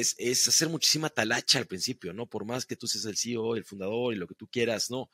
[0.00, 2.26] es, es, hacer muchísima talacha al principio, ¿no?
[2.26, 5.10] Por más que tú seas el CEO, el fundador y lo que tú quieras, ¿no?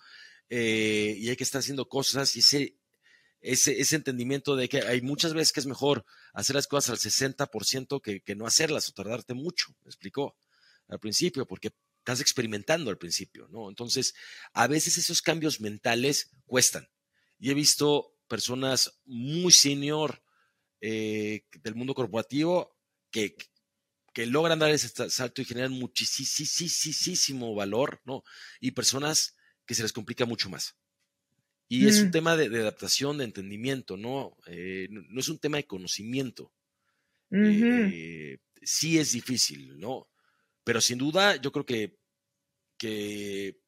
[0.48, 2.76] Eh, y hay que estar haciendo cosas y ese
[3.40, 6.98] ese, ese entendimiento de que hay muchas veces que es mejor hacer las cosas al
[6.98, 10.36] 60% que, que no hacerlas o tardarte mucho, me explicó
[10.88, 13.68] al principio, porque estás experimentando al principio, ¿no?
[13.68, 14.14] Entonces,
[14.54, 16.88] a veces esos cambios mentales cuestan.
[17.38, 20.22] Y he visto personas muy senior
[20.80, 22.76] eh, del mundo corporativo
[23.10, 23.36] que,
[24.18, 28.24] que logran dar ese salto y generan muchísimo valor, ¿no?
[28.58, 30.76] Y personas que se les complica mucho más.
[31.68, 32.10] Y es un mm.
[32.10, 34.36] tema de, adaptación, de entendimiento, ¿no?
[34.48, 36.52] Eh, no, es un tema de conocimiento.
[37.30, 40.08] Eh, sí es difícil, ¿no?
[40.64, 41.96] Pero sin duda yo creo que,
[42.76, 43.60] que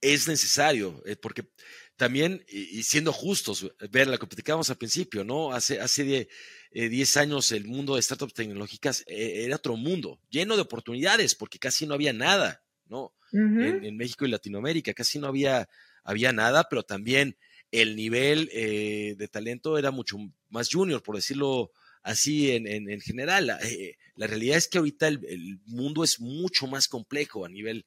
[0.00, 1.48] es necesario, eh, porque
[1.96, 5.52] también, y, siendo justos, ver lo que platicábamos al principio, ¿no?
[5.52, 6.28] Hace, hace
[6.72, 11.86] 10 años el mundo de startups tecnológicas era otro mundo, lleno de oportunidades, porque casi
[11.86, 13.12] no había nada, ¿no?
[13.32, 15.68] en, México y Latinoamérica, casi no había
[16.04, 17.36] había nada, pero también
[17.70, 20.16] el nivel eh, de talento era mucho
[20.48, 21.70] más junior, por decirlo
[22.02, 23.46] así en, en, general.
[23.46, 27.84] La, eh, la, realidad es que ahorita el, mundo es mucho más complejo a nivel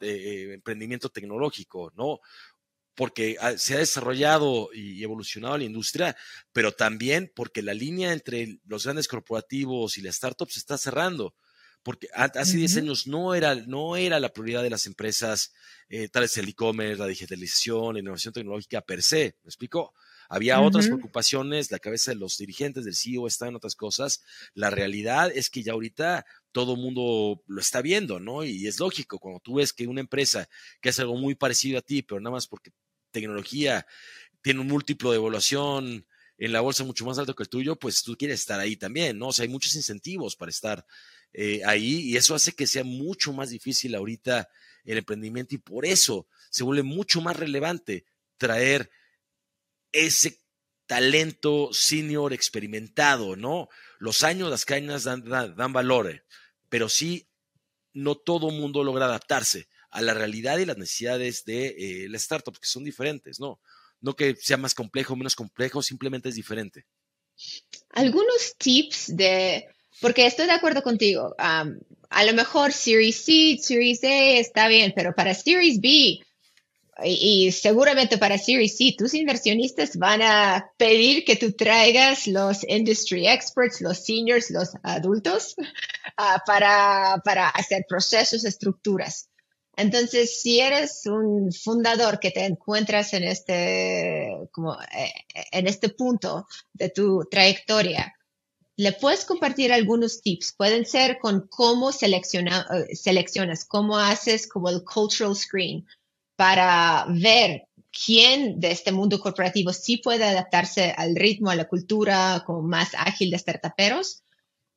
[0.00, 2.20] eh, emprendimiento tecnológico, ¿no?
[2.94, 6.16] Porque se ha desarrollado y evolucionado la industria,
[6.52, 11.34] pero también porque la línea entre los grandes corporativos y las startups se está cerrando
[11.86, 15.52] porque hace 10 años no era, no era la prioridad de las empresas,
[15.88, 19.94] eh, tal el e-commerce, la digitalización, la innovación tecnológica per se, ¿me explico?
[20.28, 24.22] Había otras preocupaciones, la cabeza de los dirigentes del CEO está en otras cosas.
[24.54, 28.44] La realidad es que ya ahorita todo el mundo lo está viendo, ¿no?
[28.44, 30.48] Y es lógico, cuando tú ves que una empresa
[30.80, 32.72] que hace algo muy parecido a ti, pero nada más porque
[33.10, 33.86] tecnología
[34.42, 36.06] tiene un múltiplo de evaluación
[36.38, 39.18] en la bolsa mucho más alto que el tuyo, pues tú quieres estar ahí también,
[39.18, 39.28] ¿no?
[39.28, 40.86] O sea, hay muchos incentivos para estar
[41.32, 44.48] eh, ahí y eso hace que sea mucho más difícil ahorita
[44.84, 48.04] el emprendimiento y por eso se vuelve mucho más relevante
[48.38, 48.90] traer
[49.92, 50.40] ese
[50.86, 53.68] talento senior experimentado, ¿no?
[53.98, 56.24] Los años, las cañas dan, dan, valor,
[56.68, 57.28] pero sí,
[57.92, 62.60] no todo mundo logra adaptarse a la realidad y las necesidades de eh, las startups,
[62.60, 63.60] que son diferentes, ¿no?
[64.00, 66.86] No que sea más complejo o menos complejo, simplemente es diferente.
[67.90, 69.68] Algunos tips de
[70.00, 71.34] porque estoy de acuerdo contigo.
[71.38, 76.20] a lo mejor Series C, Series A está bien, pero para Series B
[77.04, 83.26] y, seguramente para Series C, tus inversionistas van a pedir que tú traigas los industry
[83.26, 85.54] experts, los seniors, los adultos,
[86.16, 89.28] ah, para, para hacer procesos, estructuras.
[89.76, 95.12] Entonces, si eres un fundador que te encuentras en este, como, eh,
[95.52, 98.14] en este punto de tu trayectoria,
[98.76, 100.54] le puedes compartir algunos tips.
[100.56, 105.86] Pueden ser con cómo selecciona, eh, seleccionas, cómo haces como el cultural screen
[106.36, 112.42] para ver quién de este mundo corporativo sí puede adaptarse al ritmo, a la cultura
[112.44, 114.22] como más ágil de startuperos.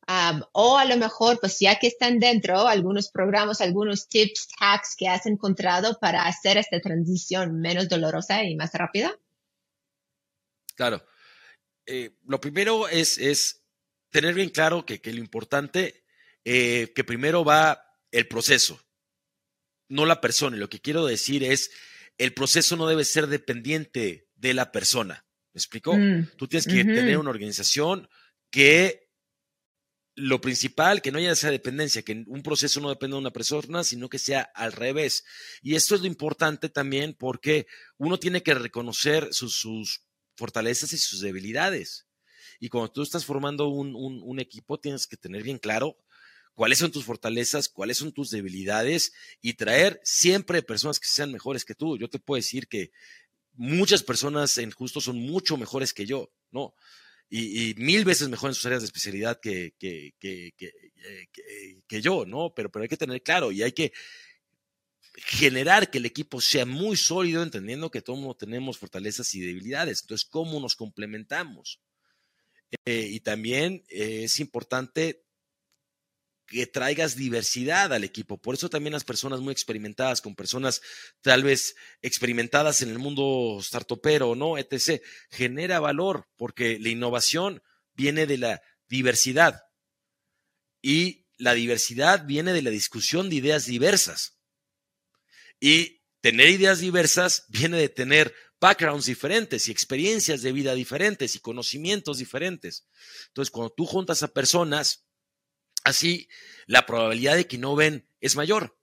[0.08, 4.96] Um, o a lo mejor, pues ya que están dentro, algunos programas, algunos tips, hacks
[4.96, 9.16] que has encontrado para hacer esta transición menos dolorosa y más rápida.
[10.74, 11.04] Claro.
[11.86, 13.62] Eh, lo primero es, es
[14.10, 16.02] tener bien claro que, lo importante,
[16.44, 18.80] eh, que primero va el proceso,
[19.90, 20.56] no la persona.
[20.56, 21.70] Y lo que quiero decir es,
[22.16, 25.26] el proceso no debe ser dependiente de la persona.
[25.52, 25.94] ¿Me explico?
[25.94, 28.08] Mm, Tú tienes que tener una organización
[28.50, 29.10] que
[30.14, 33.84] lo principal, que no haya esa dependencia, que un proceso no dependa de una persona,
[33.84, 35.24] sino que sea al revés.
[35.62, 40.02] Y esto es lo importante también porque uno tiene que reconocer sus
[40.36, 42.06] fortalezas y sus debilidades.
[42.58, 45.96] Y cuando tú estás formando un, equipo, tienes que tener bien claro
[46.60, 51.64] cuáles son tus fortalezas, cuáles son tus debilidades y traer siempre personas que sean mejores
[51.64, 51.96] que tú.
[51.96, 52.90] Yo te puedo decir que
[53.54, 56.74] muchas personas en justo son mucho mejores que yo, ¿no?
[57.30, 60.52] Y, mil veces mejor en sus áreas de especialidad que, que, que,
[61.88, 62.52] que, yo, ¿no?
[62.54, 63.94] Pero, pero hay que tener claro y hay que
[65.14, 70.02] generar que el equipo sea muy sólido, entendiendo que todos tenemos fortalezas y debilidades.
[70.02, 71.80] Entonces, ¿cómo nos complementamos?
[72.84, 75.24] Eh, y también eh, es importante
[76.50, 78.36] que traigas diversidad al equipo.
[78.36, 80.82] Por eso también las personas muy experimentadas, con personas
[81.22, 84.58] tal vez experimentadas en el mundo startupero, ¿no?
[84.58, 87.62] etc., genera valor, porque la innovación
[87.94, 89.62] viene de la diversidad.
[90.82, 94.40] Y la diversidad viene de la discusión de ideas diversas.
[95.60, 101.38] Y tener ideas diversas viene de tener backgrounds diferentes y experiencias de vida diferentes y
[101.38, 102.88] conocimientos diferentes.
[103.28, 105.06] Entonces, cuando tú juntas a personas,
[105.90, 106.28] así
[106.66, 108.78] la probabilidad de que no ven es mayor,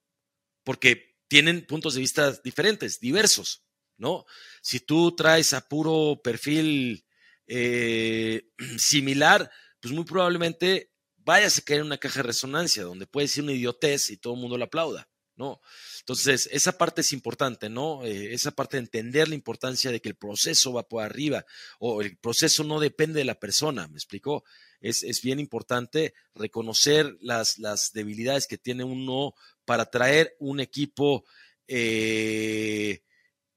[0.64, 3.64] porque tienen puntos de vista diferentes, diversos.
[3.98, 4.26] ¿no?
[4.62, 7.06] Si tú traes a puro perfil
[7.48, 13.28] eh, similar, pues muy probablemente vayas a caer en una caja de resonancia donde puede
[13.28, 15.60] ser una idiotez y todo el mundo la aplauda, ¿no?
[16.00, 18.06] Entonces, esa parte es importante, ¿no?
[18.06, 21.46] Eh, esa parte de entender la importancia de que el proceso va por arriba
[21.80, 24.46] o el proceso no depende de la persona, ¿me explicó?
[24.80, 29.34] Es, es bien importante reconocer las, las, debilidades que tiene uno
[29.66, 31.26] para traer un equipo
[31.68, 33.02] eh,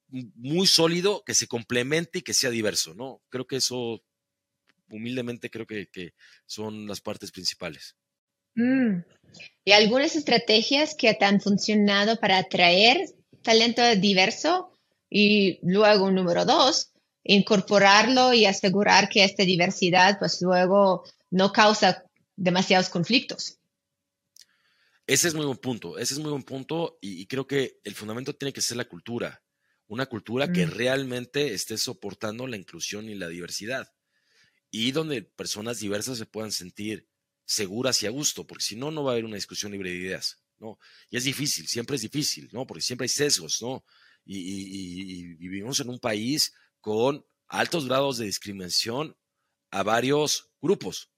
[0.09, 3.22] muy sólido, que se complemente y que sea diverso, ¿no?
[3.28, 4.02] Creo que eso,
[4.90, 6.14] humildemente, creo que, que
[6.46, 7.96] son las partes principales.
[8.54, 9.02] Mm.
[9.64, 12.98] ¿Y algunas estrategias que te han funcionado para atraer
[13.42, 14.72] talento diverso?
[15.09, 22.04] Y luego, número dos, incorporarlo y asegurar que esta diversidad, pues luego no causa
[22.37, 23.59] demasiados conflictos.
[25.06, 28.35] Ese es muy buen punto, ese es muy buen punto y, creo que el fundamento
[28.35, 29.42] tiene que ser la cultura,
[29.88, 30.70] una cultura que mm.
[30.70, 33.88] realmente esté soportando la inclusión y la diversidad
[34.70, 37.09] y donde personas diversas se puedan sentir
[37.44, 39.96] seguras y a gusto, porque si no, no va a haber una discusión libre de
[39.96, 40.78] ideas, ¿no?
[41.11, 42.66] Y es difícil, siempre es difícil, ¿no?
[42.66, 43.85] Porque siempre hay sesgos, ¿no?
[44.24, 49.16] Y, vivimos en un país con altos grados de discriminación
[49.70, 51.10] a varios grupos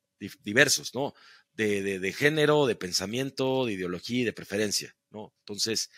[0.43, 1.15] diversos, ¿no?
[1.53, 5.35] De, género, de pensamiento, de ideología y de preferencia, ¿no?
[5.41, 5.91] Entonces,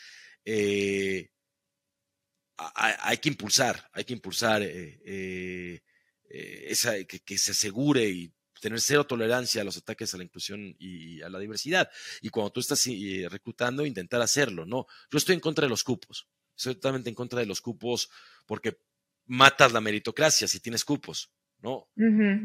[0.45, 1.31] eh,
[2.57, 5.81] hay, que impulsar, hay que impulsar eh, eh,
[6.69, 10.75] esa, que, que, se asegure y tener cero tolerancia a los ataques a la inclusión
[10.79, 11.89] y a la diversidad.
[12.23, 12.85] Y cuando tú estás
[13.29, 14.87] reclutando, intentar hacerlo, ¿no?
[15.11, 16.29] Yo estoy en contra de los cupos.
[16.57, 18.09] Estoy totalmente en contra de los cupos
[18.47, 18.79] porque
[19.27, 21.89] matas la meritocracia si tienes cupos, ¿no?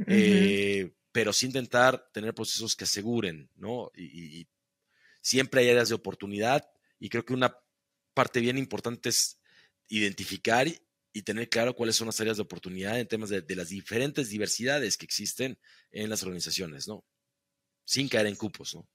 [0.07, 3.91] Eh, pero sí intentar tener procesos que aseguren, ¿no?
[3.95, 4.47] Y, y,
[5.21, 6.65] siempre hay áreas de oportunidad
[6.97, 7.55] y creo que una
[8.13, 9.39] parte bien importante es
[9.89, 10.67] identificar
[11.11, 14.97] y tener claro cuáles son las áreas de oportunidad en temas de, las diferentes diversidades
[14.97, 15.57] que existen
[15.91, 17.03] en las organizaciones, ¿no?
[17.83, 18.87] Sin caer en cupos, ¿no?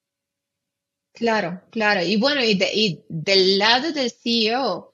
[1.12, 2.02] Claro, claro.
[2.02, 4.93] Y bueno, y, del lado del CEO,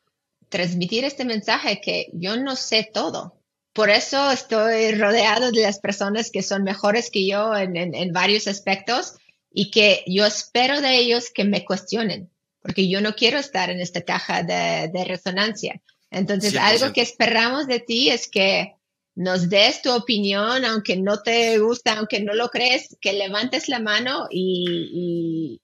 [0.50, 3.40] transmitir este mensaje que yo no sé todo.
[3.72, 9.14] Por eso estoy rodeado de las personas que son mejores que yo en, varios aspectos
[9.50, 13.80] y que yo espero de ellos que me cuestionen, porque yo no quiero estar en
[13.80, 15.80] esta caja de resonancia.
[16.10, 18.74] Entonces, algo que esperamos de ti es que
[19.14, 23.78] nos des tu opinión, aunque no te gusta, aunque no lo crees, que levantes la
[23.78, 25.60] mano y,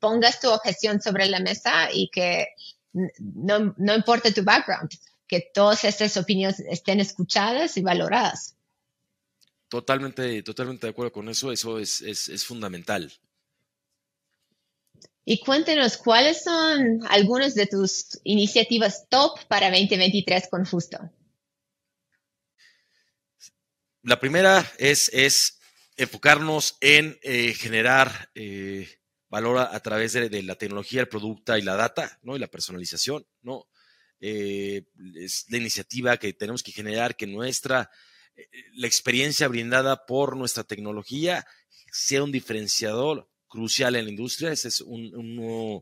[0.00, 2.48] pongas tu objeción sobre la mesa y que
[2.92, 4.90] no, no importa tu background,
[5.26, 8.56] que todas estas opiniones estén escuchadas y valoradas.
[9.68, 13.12] Totalmente, totalmente de acuerdo con eso, eso es, es fundamental.
[15.24, 20.98] Y cuéntenos, ¿cuáles son algunas de tus iniciativas top para 2023 con Justo?
[24.02, 25.60] La primera es, es
[25.96, 28.88] enfocarnos en eh, generar eh,
[29.32, 32.36] valor a, través de, la tecnología, el producto y la data, ¿no?
[32.36, 33.66] Y la personalización, ¿no?
[34.20, 34.84] Eh,
[35.16, 37.90] es la iniciativa que tenemos que generar que nuestra,
[38.74, 41.46] la experiencia brindada por nuestra tecnología
[41.90, 44.52] sea un diferenciador crucial en la industria.
[44.52, 45.80] Esa es una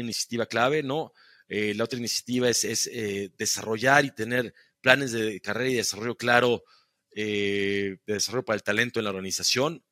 [0.00, 1.12] iniciativa clave, ¿no?
[1.48, 6.64] Eh, la otra iniciativa es, eh, desarrollar y tener planes de carrera y desarrollo claro
[7.14, 9.84] eh, de desarrollo para el talento en la organización.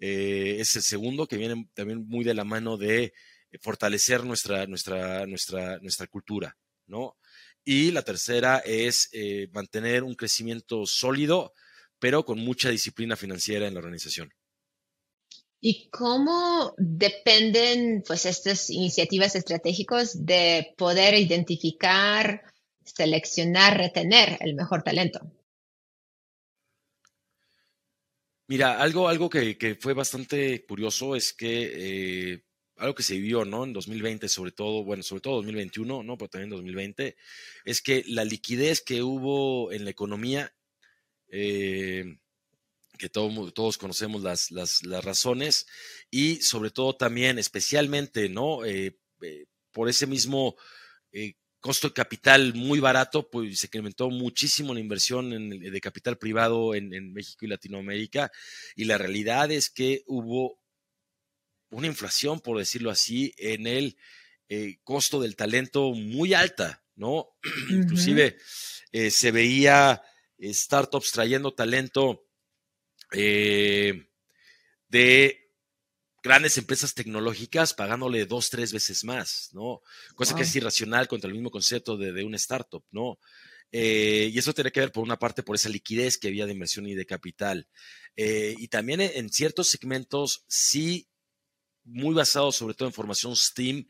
[0.00, 3.12] Es el segundo, que viene también muy de la mano de
[3.60, 7.16] fortalecer nuestra, nuestra, nuestra, nuestra cultura, ¿no?
[7.64, 9.10] Y la tercera es
[9.52, 11.52] mantener un crecimiento sólido,
[11.98, 14.32] pero con mucha disciplina financiera en la organización.
[15.60, 22.40] ¿Y cómo dependen pues estas iniciativas estratégicas de poder identificar,
[22.82, 25.20] seleccionar, retener el mejor talento?
[28.50, 32.44] Mira, algo, algo que, fue bastante curioso es que eh,
[32.78, 33.62] algo que se vivió, ¿no?
[33.62, 36.18] En 2020, sobre todo, bueno, sobre todo 2021, ¿no?
[36.18, 37.16] Pero también 2020,
[37.64, 40.52] es que la liquidez que hubo en la economía
[41.28, 42.18] eh,
[42.98, 45.68] que todos conocemos las, las, razones
[46.10, 48.64] y sobre todo también, especialmente, ¿no?
[48.64, 50.56] Eh, eh, por ese mismo
[51.12, 56.74] eh, costo de capital muy barato, pues se incrementó muchísimo la inversión de capital privado
[56.74, 58.32] en, México y Latinoamérica
[58.74, 60.58] y la realidad es que hubo
[61.70, 63.96] una inflación, por decirlo así, en el
[64.82, 67.28] costo del talento muy alta, ¿no?
[67.70, 68.36] Inclusive
[69.10, 70.02] se veía
[70.42, 72.26] startups trayendo talento
[73.12, 74.06] eh,
[74.88, 75.39] de
[76.22, 79.82] grandes empresas tecnológicas pagándole dos, tres veces más, ¿no?
[80.14, 83.18] Cosa que es irracional contra el mismo concepto de, de una startup, ¿no?
[83.72, 86.52] Eh, y eso tiene que ver, por una parte, por esa liquidez que había de
[86.52, 87.68] inversión y de capital.
[88.16, 91.08] Eh, y también en ciertos segmentos, sí,
[91.84, 93.86] muy basado sobre todo en formación STEAM,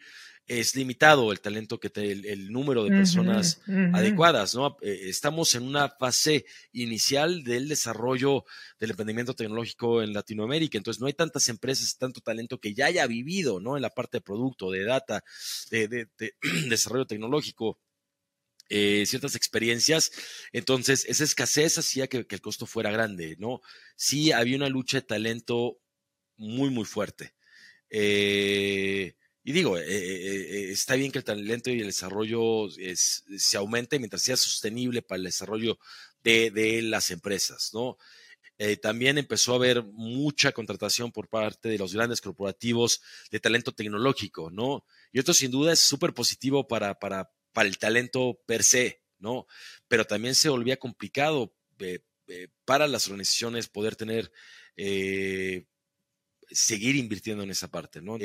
[0.50, 3.60] es limitado el talento que te, el, número de personas
[3.92, 4.76] adecuadas, ¿no?
[4.82, 8.44] Eh, estamos en una fase inicial del desarrollo
[8.80, 13.06] del emprendimiento tecnológico en Latinoamérica, entonces no hay tantas empresas, tanto talento que ya haya
[13.06, 13.76] vivido, ¿no?
[13.76, 15.22] En la parte de producto, de data,
[15.70, 16.08] de
[16.68, 17.78] desarrollo tecnológico.
[18.72, 20.12] Eh, ciertas experiencias.
[20.52, 23.60] Entonces, esa escasez hacía que, el costo fuera grande, ¿no?
[23.96, 25.78] Sí, había una lucha de talento
[26.36, 27.34] muy, muy fuerte.
[27.88, 34.22] Eh, y digo, eh, está bien que el talento y el desarrollo se aumente mientras
[34.22, 35.78] sea sostenible para el desarrollo
[36.22, 37.96] de, las empresas, ¿no?
[38.82, 44.50] también empezó a haber mucha contratación por parte de los grandes corporativos de talento tecnológico,
[44.50, 44.84] ¿no?
[45.12, 49.46] Y esto sin duda es súper positivo para, para, para el talento per se, ¿no?
[49.88, 54.30] Pero también se volvía complicado eh, eh, para las organizaciones poder tener,
[54.76, 55.66] eh,
[56.50, 58.18] seguir invirtiendo en esa parte, ¿no?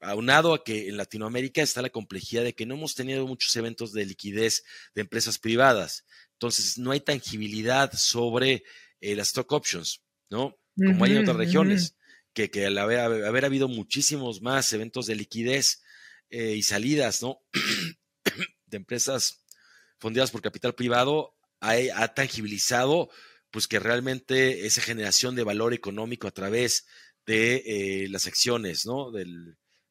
[0.00, 3.92] aunado a que en Latinoamérica está la complejidad de que no hemos tenido muchos eventos
[3.92, 8.64] de liquidez de empresas privadas, entonces no hay tangibilidad sobre
[9.00, 10.58] las stock options, ¿no?
[10.76, 11.96] Como hay en otras regiones,
[12.32, 15.82] que, que al haber, haber, habido muchísimos más eventos de liquidez
[16.30, 17.40] y salidas, ¿no?
[18.66, 19.44] de empresas
[19.98, 23.08] fondeadas por capital privado ha, tangibilizado
[23.50, 26.86] pues que realmente esa generación de valor económico a través
[27.26, 29.10] de eh, las acciones, ¿no?
[29.10, 29.26] De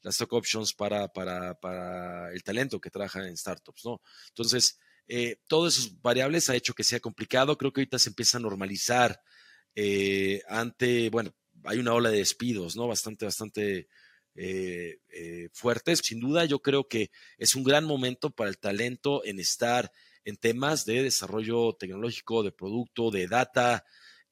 [0.02, 4.02] las stock options para, para, para, el talento que trabaja en startups, ¿no?
[4.30, 7.58] Entonces, eh, todas esas variables ha hecho que sea complicado.
[7.58, 9.22] Creo que ahorita se empieza a normalizar
[9.76, 12.88] eh, ante, bueno, hay una ola de despidos, ¿no?
[12.88, 13.88] Bastante, bastante
[14.36, 14.98] eh,
[15.54, 16.00] fuertes.
[16.04, 19.92] Sin duda, yo creo que es un gran momento para el talento en estar
[20.26, 23.86] en temas de desarrollo tecnológico, de producto, de data,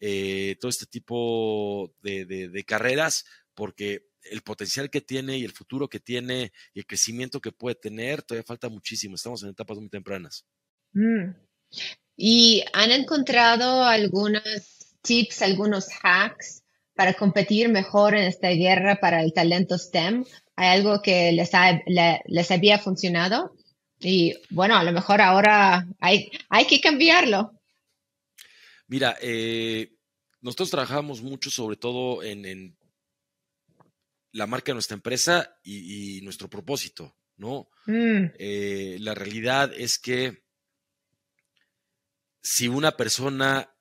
[0.04, 3.24] eh, todo este tipo de, carreras,
[3.54, 7.76] porque el potencial que tiene y el futuro que tiene y el crecimiento que puede
[7.76, 9.14] tener, todavía falta muchísimo.
[9.14, 10.44] Estamos en etapas muy tempranas.
[10.94, 11.36] Mm.
[12.18, 14.42] ¿Y han encontrado algunos
[15.04, 16.64] tips, algunos hacks
[16.96, 20.26] para competir mejor en esta guerra para el talento STEM?
[20.56, 21.52] ¿Hay algo que les,
[22.26, 23.56] les había funcionado?
[24.00, 27.54] Y bueno, a lo mejor ahora hay, hay que cambiarlo.
[28.92, 29.96] Mira, eh,
[30.42, 32.78] nosotros trabajamos mucho sobre todo en,
[34.34, 37.70] la marca de nuestra empresa y, nuestro propósito, ¿no?
[37.86, 38.34] Mm.
[38.38, 40.44] Eh, la realidad es que
[42.42, 43.74] si una persona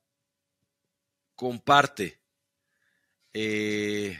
[1.34, 2.20] comparte
[3.32, 4.16] eh,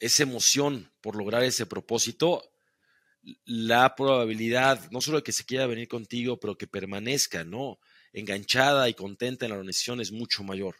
[0.00, 2.52] esa emoción por lograr ese propósito,
[3.44, 7.78] la probabilidad no solo de que se quiera venir contigo, pero que permanezca, ¿no?
[8.12, 10.76] Enganchada y contenta en la organización es mucho mayor.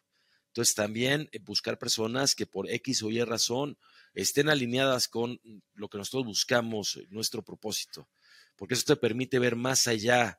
[0.49, 3.79] Entonces también eh, buscar personas que por X o Y razón
[4.15, 5.41] estén alineadas con
[5.75, 8.09] lo que nosotros buscamos, nuestro propósito,
[8.57, 10.39] porque eso te permite ver más allá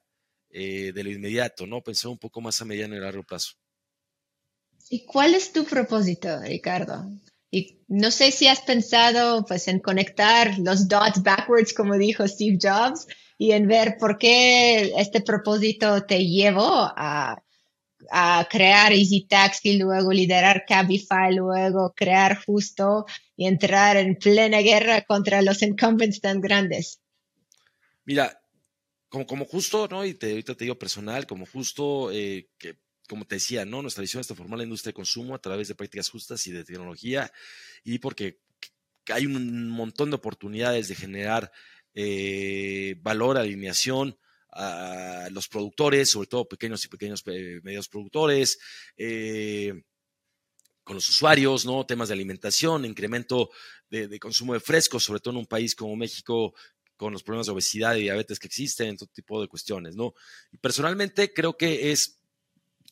[0.50, 1.82] eh, de lo inmediato, ¿no?
[1.82, 3.54] Pensar un poco más a mediano y largo plazo.
[4.90, 7.10] ¿Y cuál es tu propósito, Ricardo?
[7.50, 12.60] Y no sé si has pensado pues en conectar los dots backwards, como dijo Steve
[12.62, 13.08] Jobs,
[13.44, 17.44] y en ver por qué este propósito te llevó a,
[18.10, 25.02] a crear Easy Taxi, luego liderar Cabify, luego crear Justo y entrar en plena guerra
[25.02, 27.02] contra los incumbents tan grandes.
[28.06, 28.42] Mira,
[29.10, 30.06] como, como justo, ¿no?
[30.06, 32.78] Y te, ahorita te digo personal, como justo eh, que
[33.10, 33.82] como te decía, ¿no?
[33.82, 36.64] Nuestra visión es transformar la industria de consumo a través de prácticas justas y de
[36.64, 37.30] tecnología
[37.84, 38.40] y porque
[39.08, 41.52] hay un montón de oportunidades de generar
[41.94, 44.18] eh, valor, alineación
[44.52, 48.60] a los productores, sobre todo pequeños y pequeños eh, medios productores,
[48.98, 49.74] eh,
[50.84, 51.86] con los usuarios, ¿no?
[51.86, 53.50] Temas de alimentación, incremento
[53.90, 56.54] de, de, consumo de frescos, sobre todo en un país como México
[56.96, 60.14] con los problemas de obesidad y diabetes que existen, todo tipo de cuestiones, ¿no?
[60.52, 62.20] Y personalmente creo que es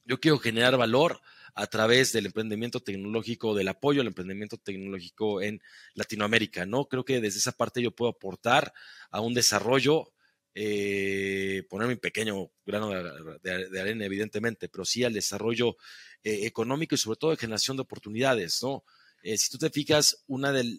[0.05, 1.21] yo quiero generar valor
[1.55, 5.61] a través del emprendimiento tecnológico, del apoyo al emprendimiento tecnológico en
[5.93, 6.85] Latinoamérica, ¿no?
[6.85, 8.73] Creo que desde esa parte yo puedo aportar
[9.09, 10.13] a un desarrollo,
[10.53, 15.77] eh, poner mi pequeño grano de, arena, evidentemente, pero sí al desarrollo
[16.23, 18.83] eh, económico y sobre todo de generación de oportunidades, ¿no?
[19.23, 20.77] Eh, si tú te fijas, una de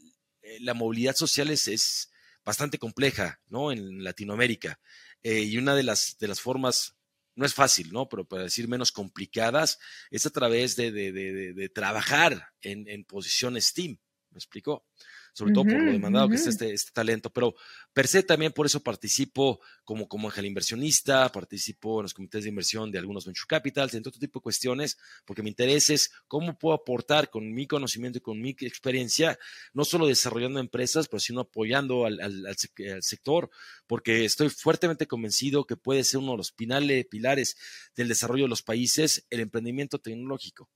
[0.60, 2.08] la movilidad social es,
[2.44, 3.70] bastante compleja, ¿no?
[3.70, 4.80] En Latinoamérica.
[5.22, 6.96] y una de las, de las formas
[7.34, 8.08] no es fácil, ¿no?
[8.08, 9.78] Pero para decir menos complicadas,
[10.10, 13.98] es a través de, trabajar en, en posiciones STEAM.
[14.30, 14.86] ¿Me explico?
[15.32, 17.54] Sobre todo por lo demandado que está este, este, talento, pero
[17.92, 22.50] per se también por eso participo como, como ángel inversionista, participo en los comités de
[22.50, 26.58] inversión de algunos venture capitals, en todo tipo de cuestiones, porque mi interés es cómo
[26.58, 29.38] puedo aportar con mi conocimiento y con mi experiencia,
[29.72, 32.56] no solo desarrollando empresas, pero sino apoyando al, al,
[33.00, 33.50] sector,
[33.86, 37.56] porque estoy fuertemente convencido que puede ser uno de los pilares
[37.96, 40.68] del desarrollo de los países, el emprendimiento tecnológico.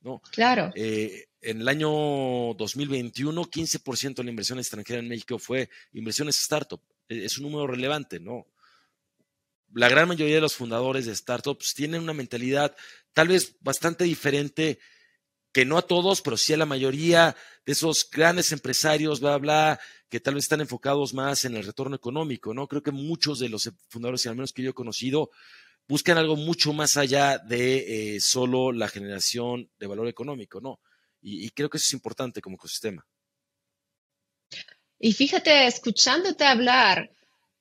[0.00, 0.20] ¿no?
[0.30, 0.70] Claro.
[0.74, 1.88] Eh, en el año
[2.54, 6.80] 2021, 15% de la inversión extranjera en México fue inversiones startup.
[7.08, 8.46] E, es un número relevante, ¿no?
[9.74, 12.74] La gran mayoría de los fundadores de startups tienen una mentalidad
[13.12, 14.78] tal vez bastante diferente,
[15.52, 17.36] que no a todos, pero sí a la mayoría
[17.66, 21.96] de esos grandes empresarios, bla, bla, que tal vez están enfocados más en el retorno
[21.96, 22.66] económico, ¿no?
[22.66, 25.30] Creo que muchos de los fundadores, al menos que yo he conocido,
[25.86, 30.80] buscan algo mucho más allá de eh, solo la generación de valor económico, ¿no?
[31.20, 33.06] Y, creo que eso es importante como ecosistema.
[34.98, 37.10] Y fíjate, escuchándote hablar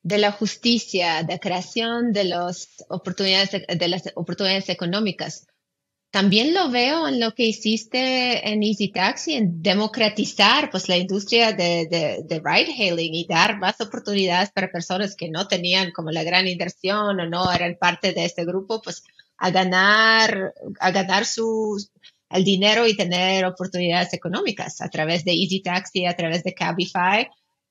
[0.01, 5.47] de la justicia, de creación de, los oportunidades, de las oportunidades económicas,
[6.09, 11.51] también lo veo en lo que hiciste en Easy Taxi, en democratizar pues, la industria
[11.51, 11.85] de,
[12.25, 16.47] de, ride hailing y dar más oportunidades para personas que no tenían como la gran
[16.47, 19.03] inversión o no eran parte de este grupo, pues
[19.37, 21.77] a ganar, a ganar su,
[22.29, 27.27] el dinero y tener oportunidades económicas a través de Easy Taxi, a través de Cabify.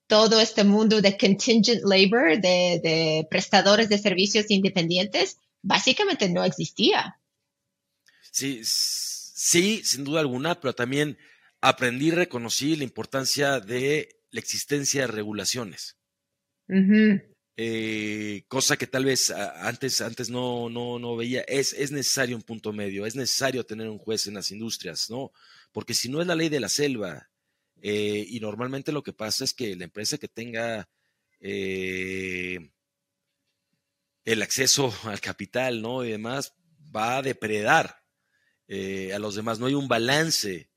[0.06, 7.18] Todo este mundo de contingent labor, de, de prestadores de servicios independientes, básicamente no existía.
[8.30, 11.18] Sí, sí, sin duda alguna, pero también
[11.60, 15.96] aprendí y reconocí la importancia de la existencia de regulaciones.
[17.58, 21.40] Eh, cosa que tal vez antes, antes no, no, no veía.
[21.42, 25.32] Es, es necesario un punto medio, es necesario tener un juez en las industrias, ¿no?
[25.72, 27.30] Porque si no es la ley de la selva,
[27.80, 30.88] eh, y normalmente lo que pasa es que la empresa que tenga
[31.40, 32.70] eh,
[34.26, 36.04] el acceso al capital, ¿no?
[36.04, 36.54] Y demás,
[36.94, 38.02] va a depredar
[38.68, 39.58] a los demás.
[39.58, 40.68] No hay un balance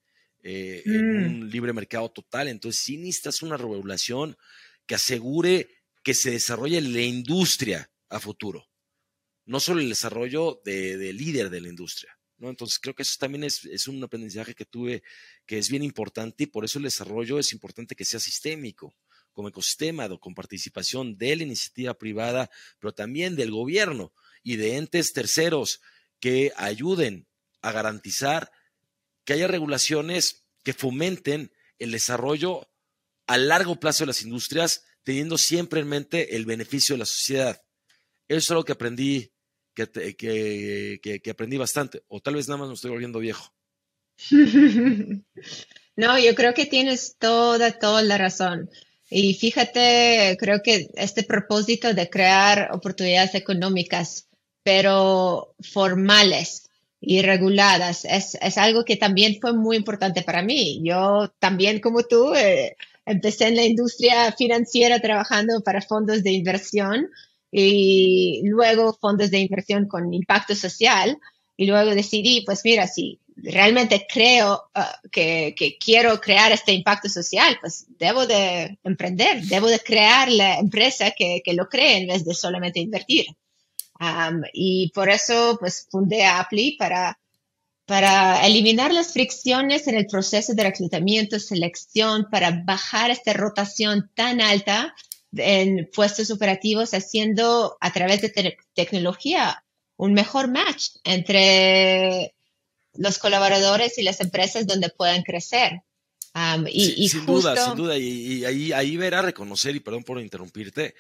[0.43, 1.25] en mm.
[1.25, 2.47] un libre mercado total.
[2.47, 4.37] Entonces, sí necesitas una regulación
[4.85, 8.69] que asegure que se desarrolle la industria a futuro,
[9.45, 12.17] no solo el desarrollo de, líder de la industria.
[12.37, 12.49] ¿no?
[12.49, 15.03] Entonces, creo que eso también es, es un aprendizaje que tuve
[15.45, 18.95] que es bien importante y por eso el desarrollo es importante que sea sistémico
[19.33, 24.11] como ecosistema, con participación de la iniciativa privada, pero también del gobierno
[24.43, 25.81] y de entes terceros
[26.19, 27.27] que ayuden
[27.61, 28.51] a garantizar
[29.23, 32.69] que haya regulaciones que fomenten el desarrollo
[33.27, 37.59] a largo plazo de las industrias, teniendo siempre en mente el beneficio de la sociedad.
[38.27, 39.31] Eso es algo que aprendí,
[39.73, 43.51] que, que, aprendí bastante, o tal vez nada más me estoy volviendo viejo.
[45.95, 48.69] No, yo creo que tienes toda, toda la razón.
[49.09, 54.29] Y fíjate, creo que este propósito de crear oportunidades económicas,
[54.63, 56.69] pero formales,
[57.01, 58.05] y reguladas.
[58.05, 60.81] Es, es, algo que también fue muy importante para mí.
[60.83, 62.77] Yo también, como tú, eh,
[63.09, 67.09] empecé en la industria financiera trabajando para fondos de inversión
[67.51, 71.17] y luego fondos de inversión con impacto social.
[71.57, 77.09] Y luego decidí, pues mira, si realmente creo uh, que, que, quiero crear este impacto
[77.09, 82.07] social, pues debo de emprender, debo de crear la empresa que, que lo cree en
[82.07, 83.25] vez de solamente invertir
[84.53, 87.18] y por eso, pues, fundé Apply para,
[87.89, 94.41] para eliminar las fricciones en el proceso de reclutamiento, selección, para bajar esta rotación tan
[94.41, 94.93] alta
[95.35, 99.65] en puestos operativos, haciendo a través de tecnología
[99.97, 102.35] un mejor match entre
[102.93, 105.81] los colaboradores y las empresas donde puedan crecer.
[106.67, 107.97] y, sin duda, sin duda.
[107.97, 110.93] Y, ahí, ahí verá reconocer, y perdón por interrumpirte,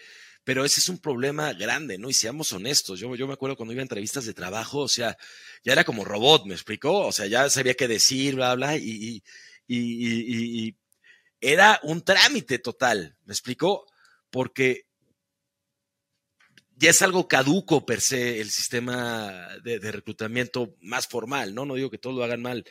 [0.43, 2.09] pero ese es un problema grande, ¿no?
[2.09, 5.17] Y seamos honestos, yo, yo me acuerdo cuando iba a entrevistas de trabajo, o sea,
[5.63, 7.07] ya era como robot, ¿me explicó?
[7.07, 9.21] O sea, ya sabía qué decir, bla, bla, y,
[9.67, 10.75] y, y,
[11.41, 13.85] era un trámite total, ¿me explicó?
[14.29, 14.85] Porque
[16.79, 21.65] ya es algo caduco per se el sistema de, reclutamiento más formal, ¿no?
[21.65, 22.63] No digo que todos lo hagan mal.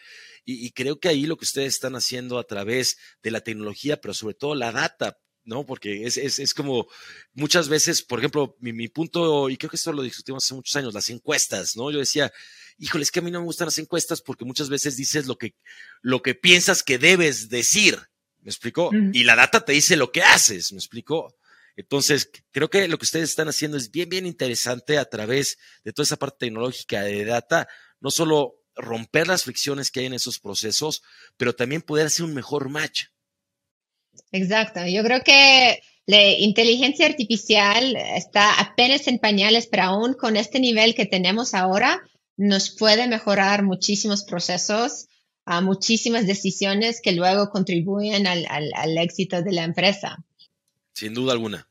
[0.44, 4.00] Y, y, creo que ahí lo que ustedes están haciendo a través de la tecnología,
[4.00, 5.64] pero sobre todo la data, ¿no?
[5.64, 6.86] Porque es, es, es como
[7.32, 10.76] muchas veces, por ejemplo, mi, mi, punto, y creo que esto lo discutimos hace muchos
[10.76, 11.90] años, las encuestas, ¿no?
[11.90, 12.30] Yo decía,
[12.78, 15.36] híjole, es que a mí no me gustan las encuestas porque muchas veces dices lo
[15.36, 15.54] que,
[16.02, 17.98] lo que piensas que debes decir,
[18.42, 18.90] ¿me explicó?
[19.12, 21.34] Y la data te dice lo que haces, ¿me explicó?
[21.76, 25.92] Entonces, creo que lo que ustedes están haciendo es bien, bien interesante a través de
[25.92, 27.68] toda esa parte tecnológica de data,
[28.00, 31.02] no solo romper las fricciones que hay en esos procesos,
[31.36, 33.06] pero también poder hacer un mejor match
[34.32, 34.86] Exacto.
[34.86, 40.94] Yo creo que la inteligencia artificial está apenas en pañales, pero aún con este nivel
[40.94, 42.00] que tenemos ahora,
[42.36, 45.06] nos puede mejorar muchísimos procesos,
[45.44, 50.18] a muchísimas decisiones que luego contribuyen al, al éxito de la empresa.
[50.92, 51.68] Sin duda alguna.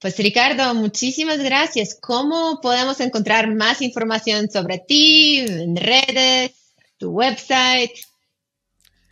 [0.00, 1.96] Pues Ricardo, muchísimas gracias.
[2.00, 6.52] ¿Cómo podemos encontrar más información sobre ti en redes,
[6.96, 7.92] tu website?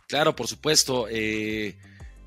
[0.07, 1.07] Claro, por supuesto.
[1.07, 1.77] Eh,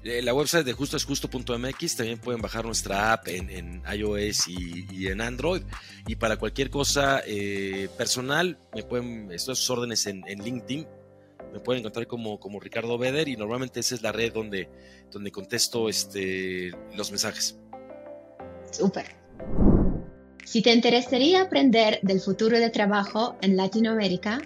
[0.04, 5.62] la website de justoesjusto.mx también pueden bajar nuestra app en, iOS y, en Android.
[6.06, 10.86] Y para cualquier cosa eh, personal, me pueden, estos órdenes en, LinkedIn,
[11.52, 14.68] me pueden encontrar como, Ricardo Beder y normalmente esa es la red donde,
[15.10, 17.56] donde contesto este, los mensajes.
[18.72, 19.06] Súper.
[20.44, 24.42] Si te interesaría aprender del futuro de trabajo en Latinoamérica,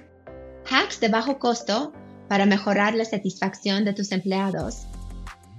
[0.71, 1.95] hacks de bajo costo
[2.29, 4.87] para mejorar la satisfacción de tus empleados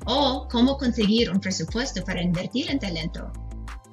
[0.08, 3.32] o cómo conseguir un presupuesto para invertir en talento,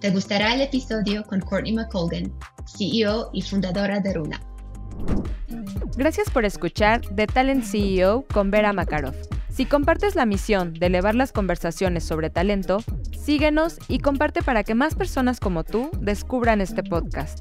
[0.01, 2.33] te gustará el episodio con Courtney McColgan,
[2.67, 4.41] CEO y fundadora de Runa.
[5.97, 9.15] Gracias por escuchar The Talent CEO con Vera Makarov.
[9.51, 12.83] Si compartes la misión de elevar las conversaciones sobre talento,
[13.17, 17.39] síguenos y comparte para que más personas como tú descubran este podcast.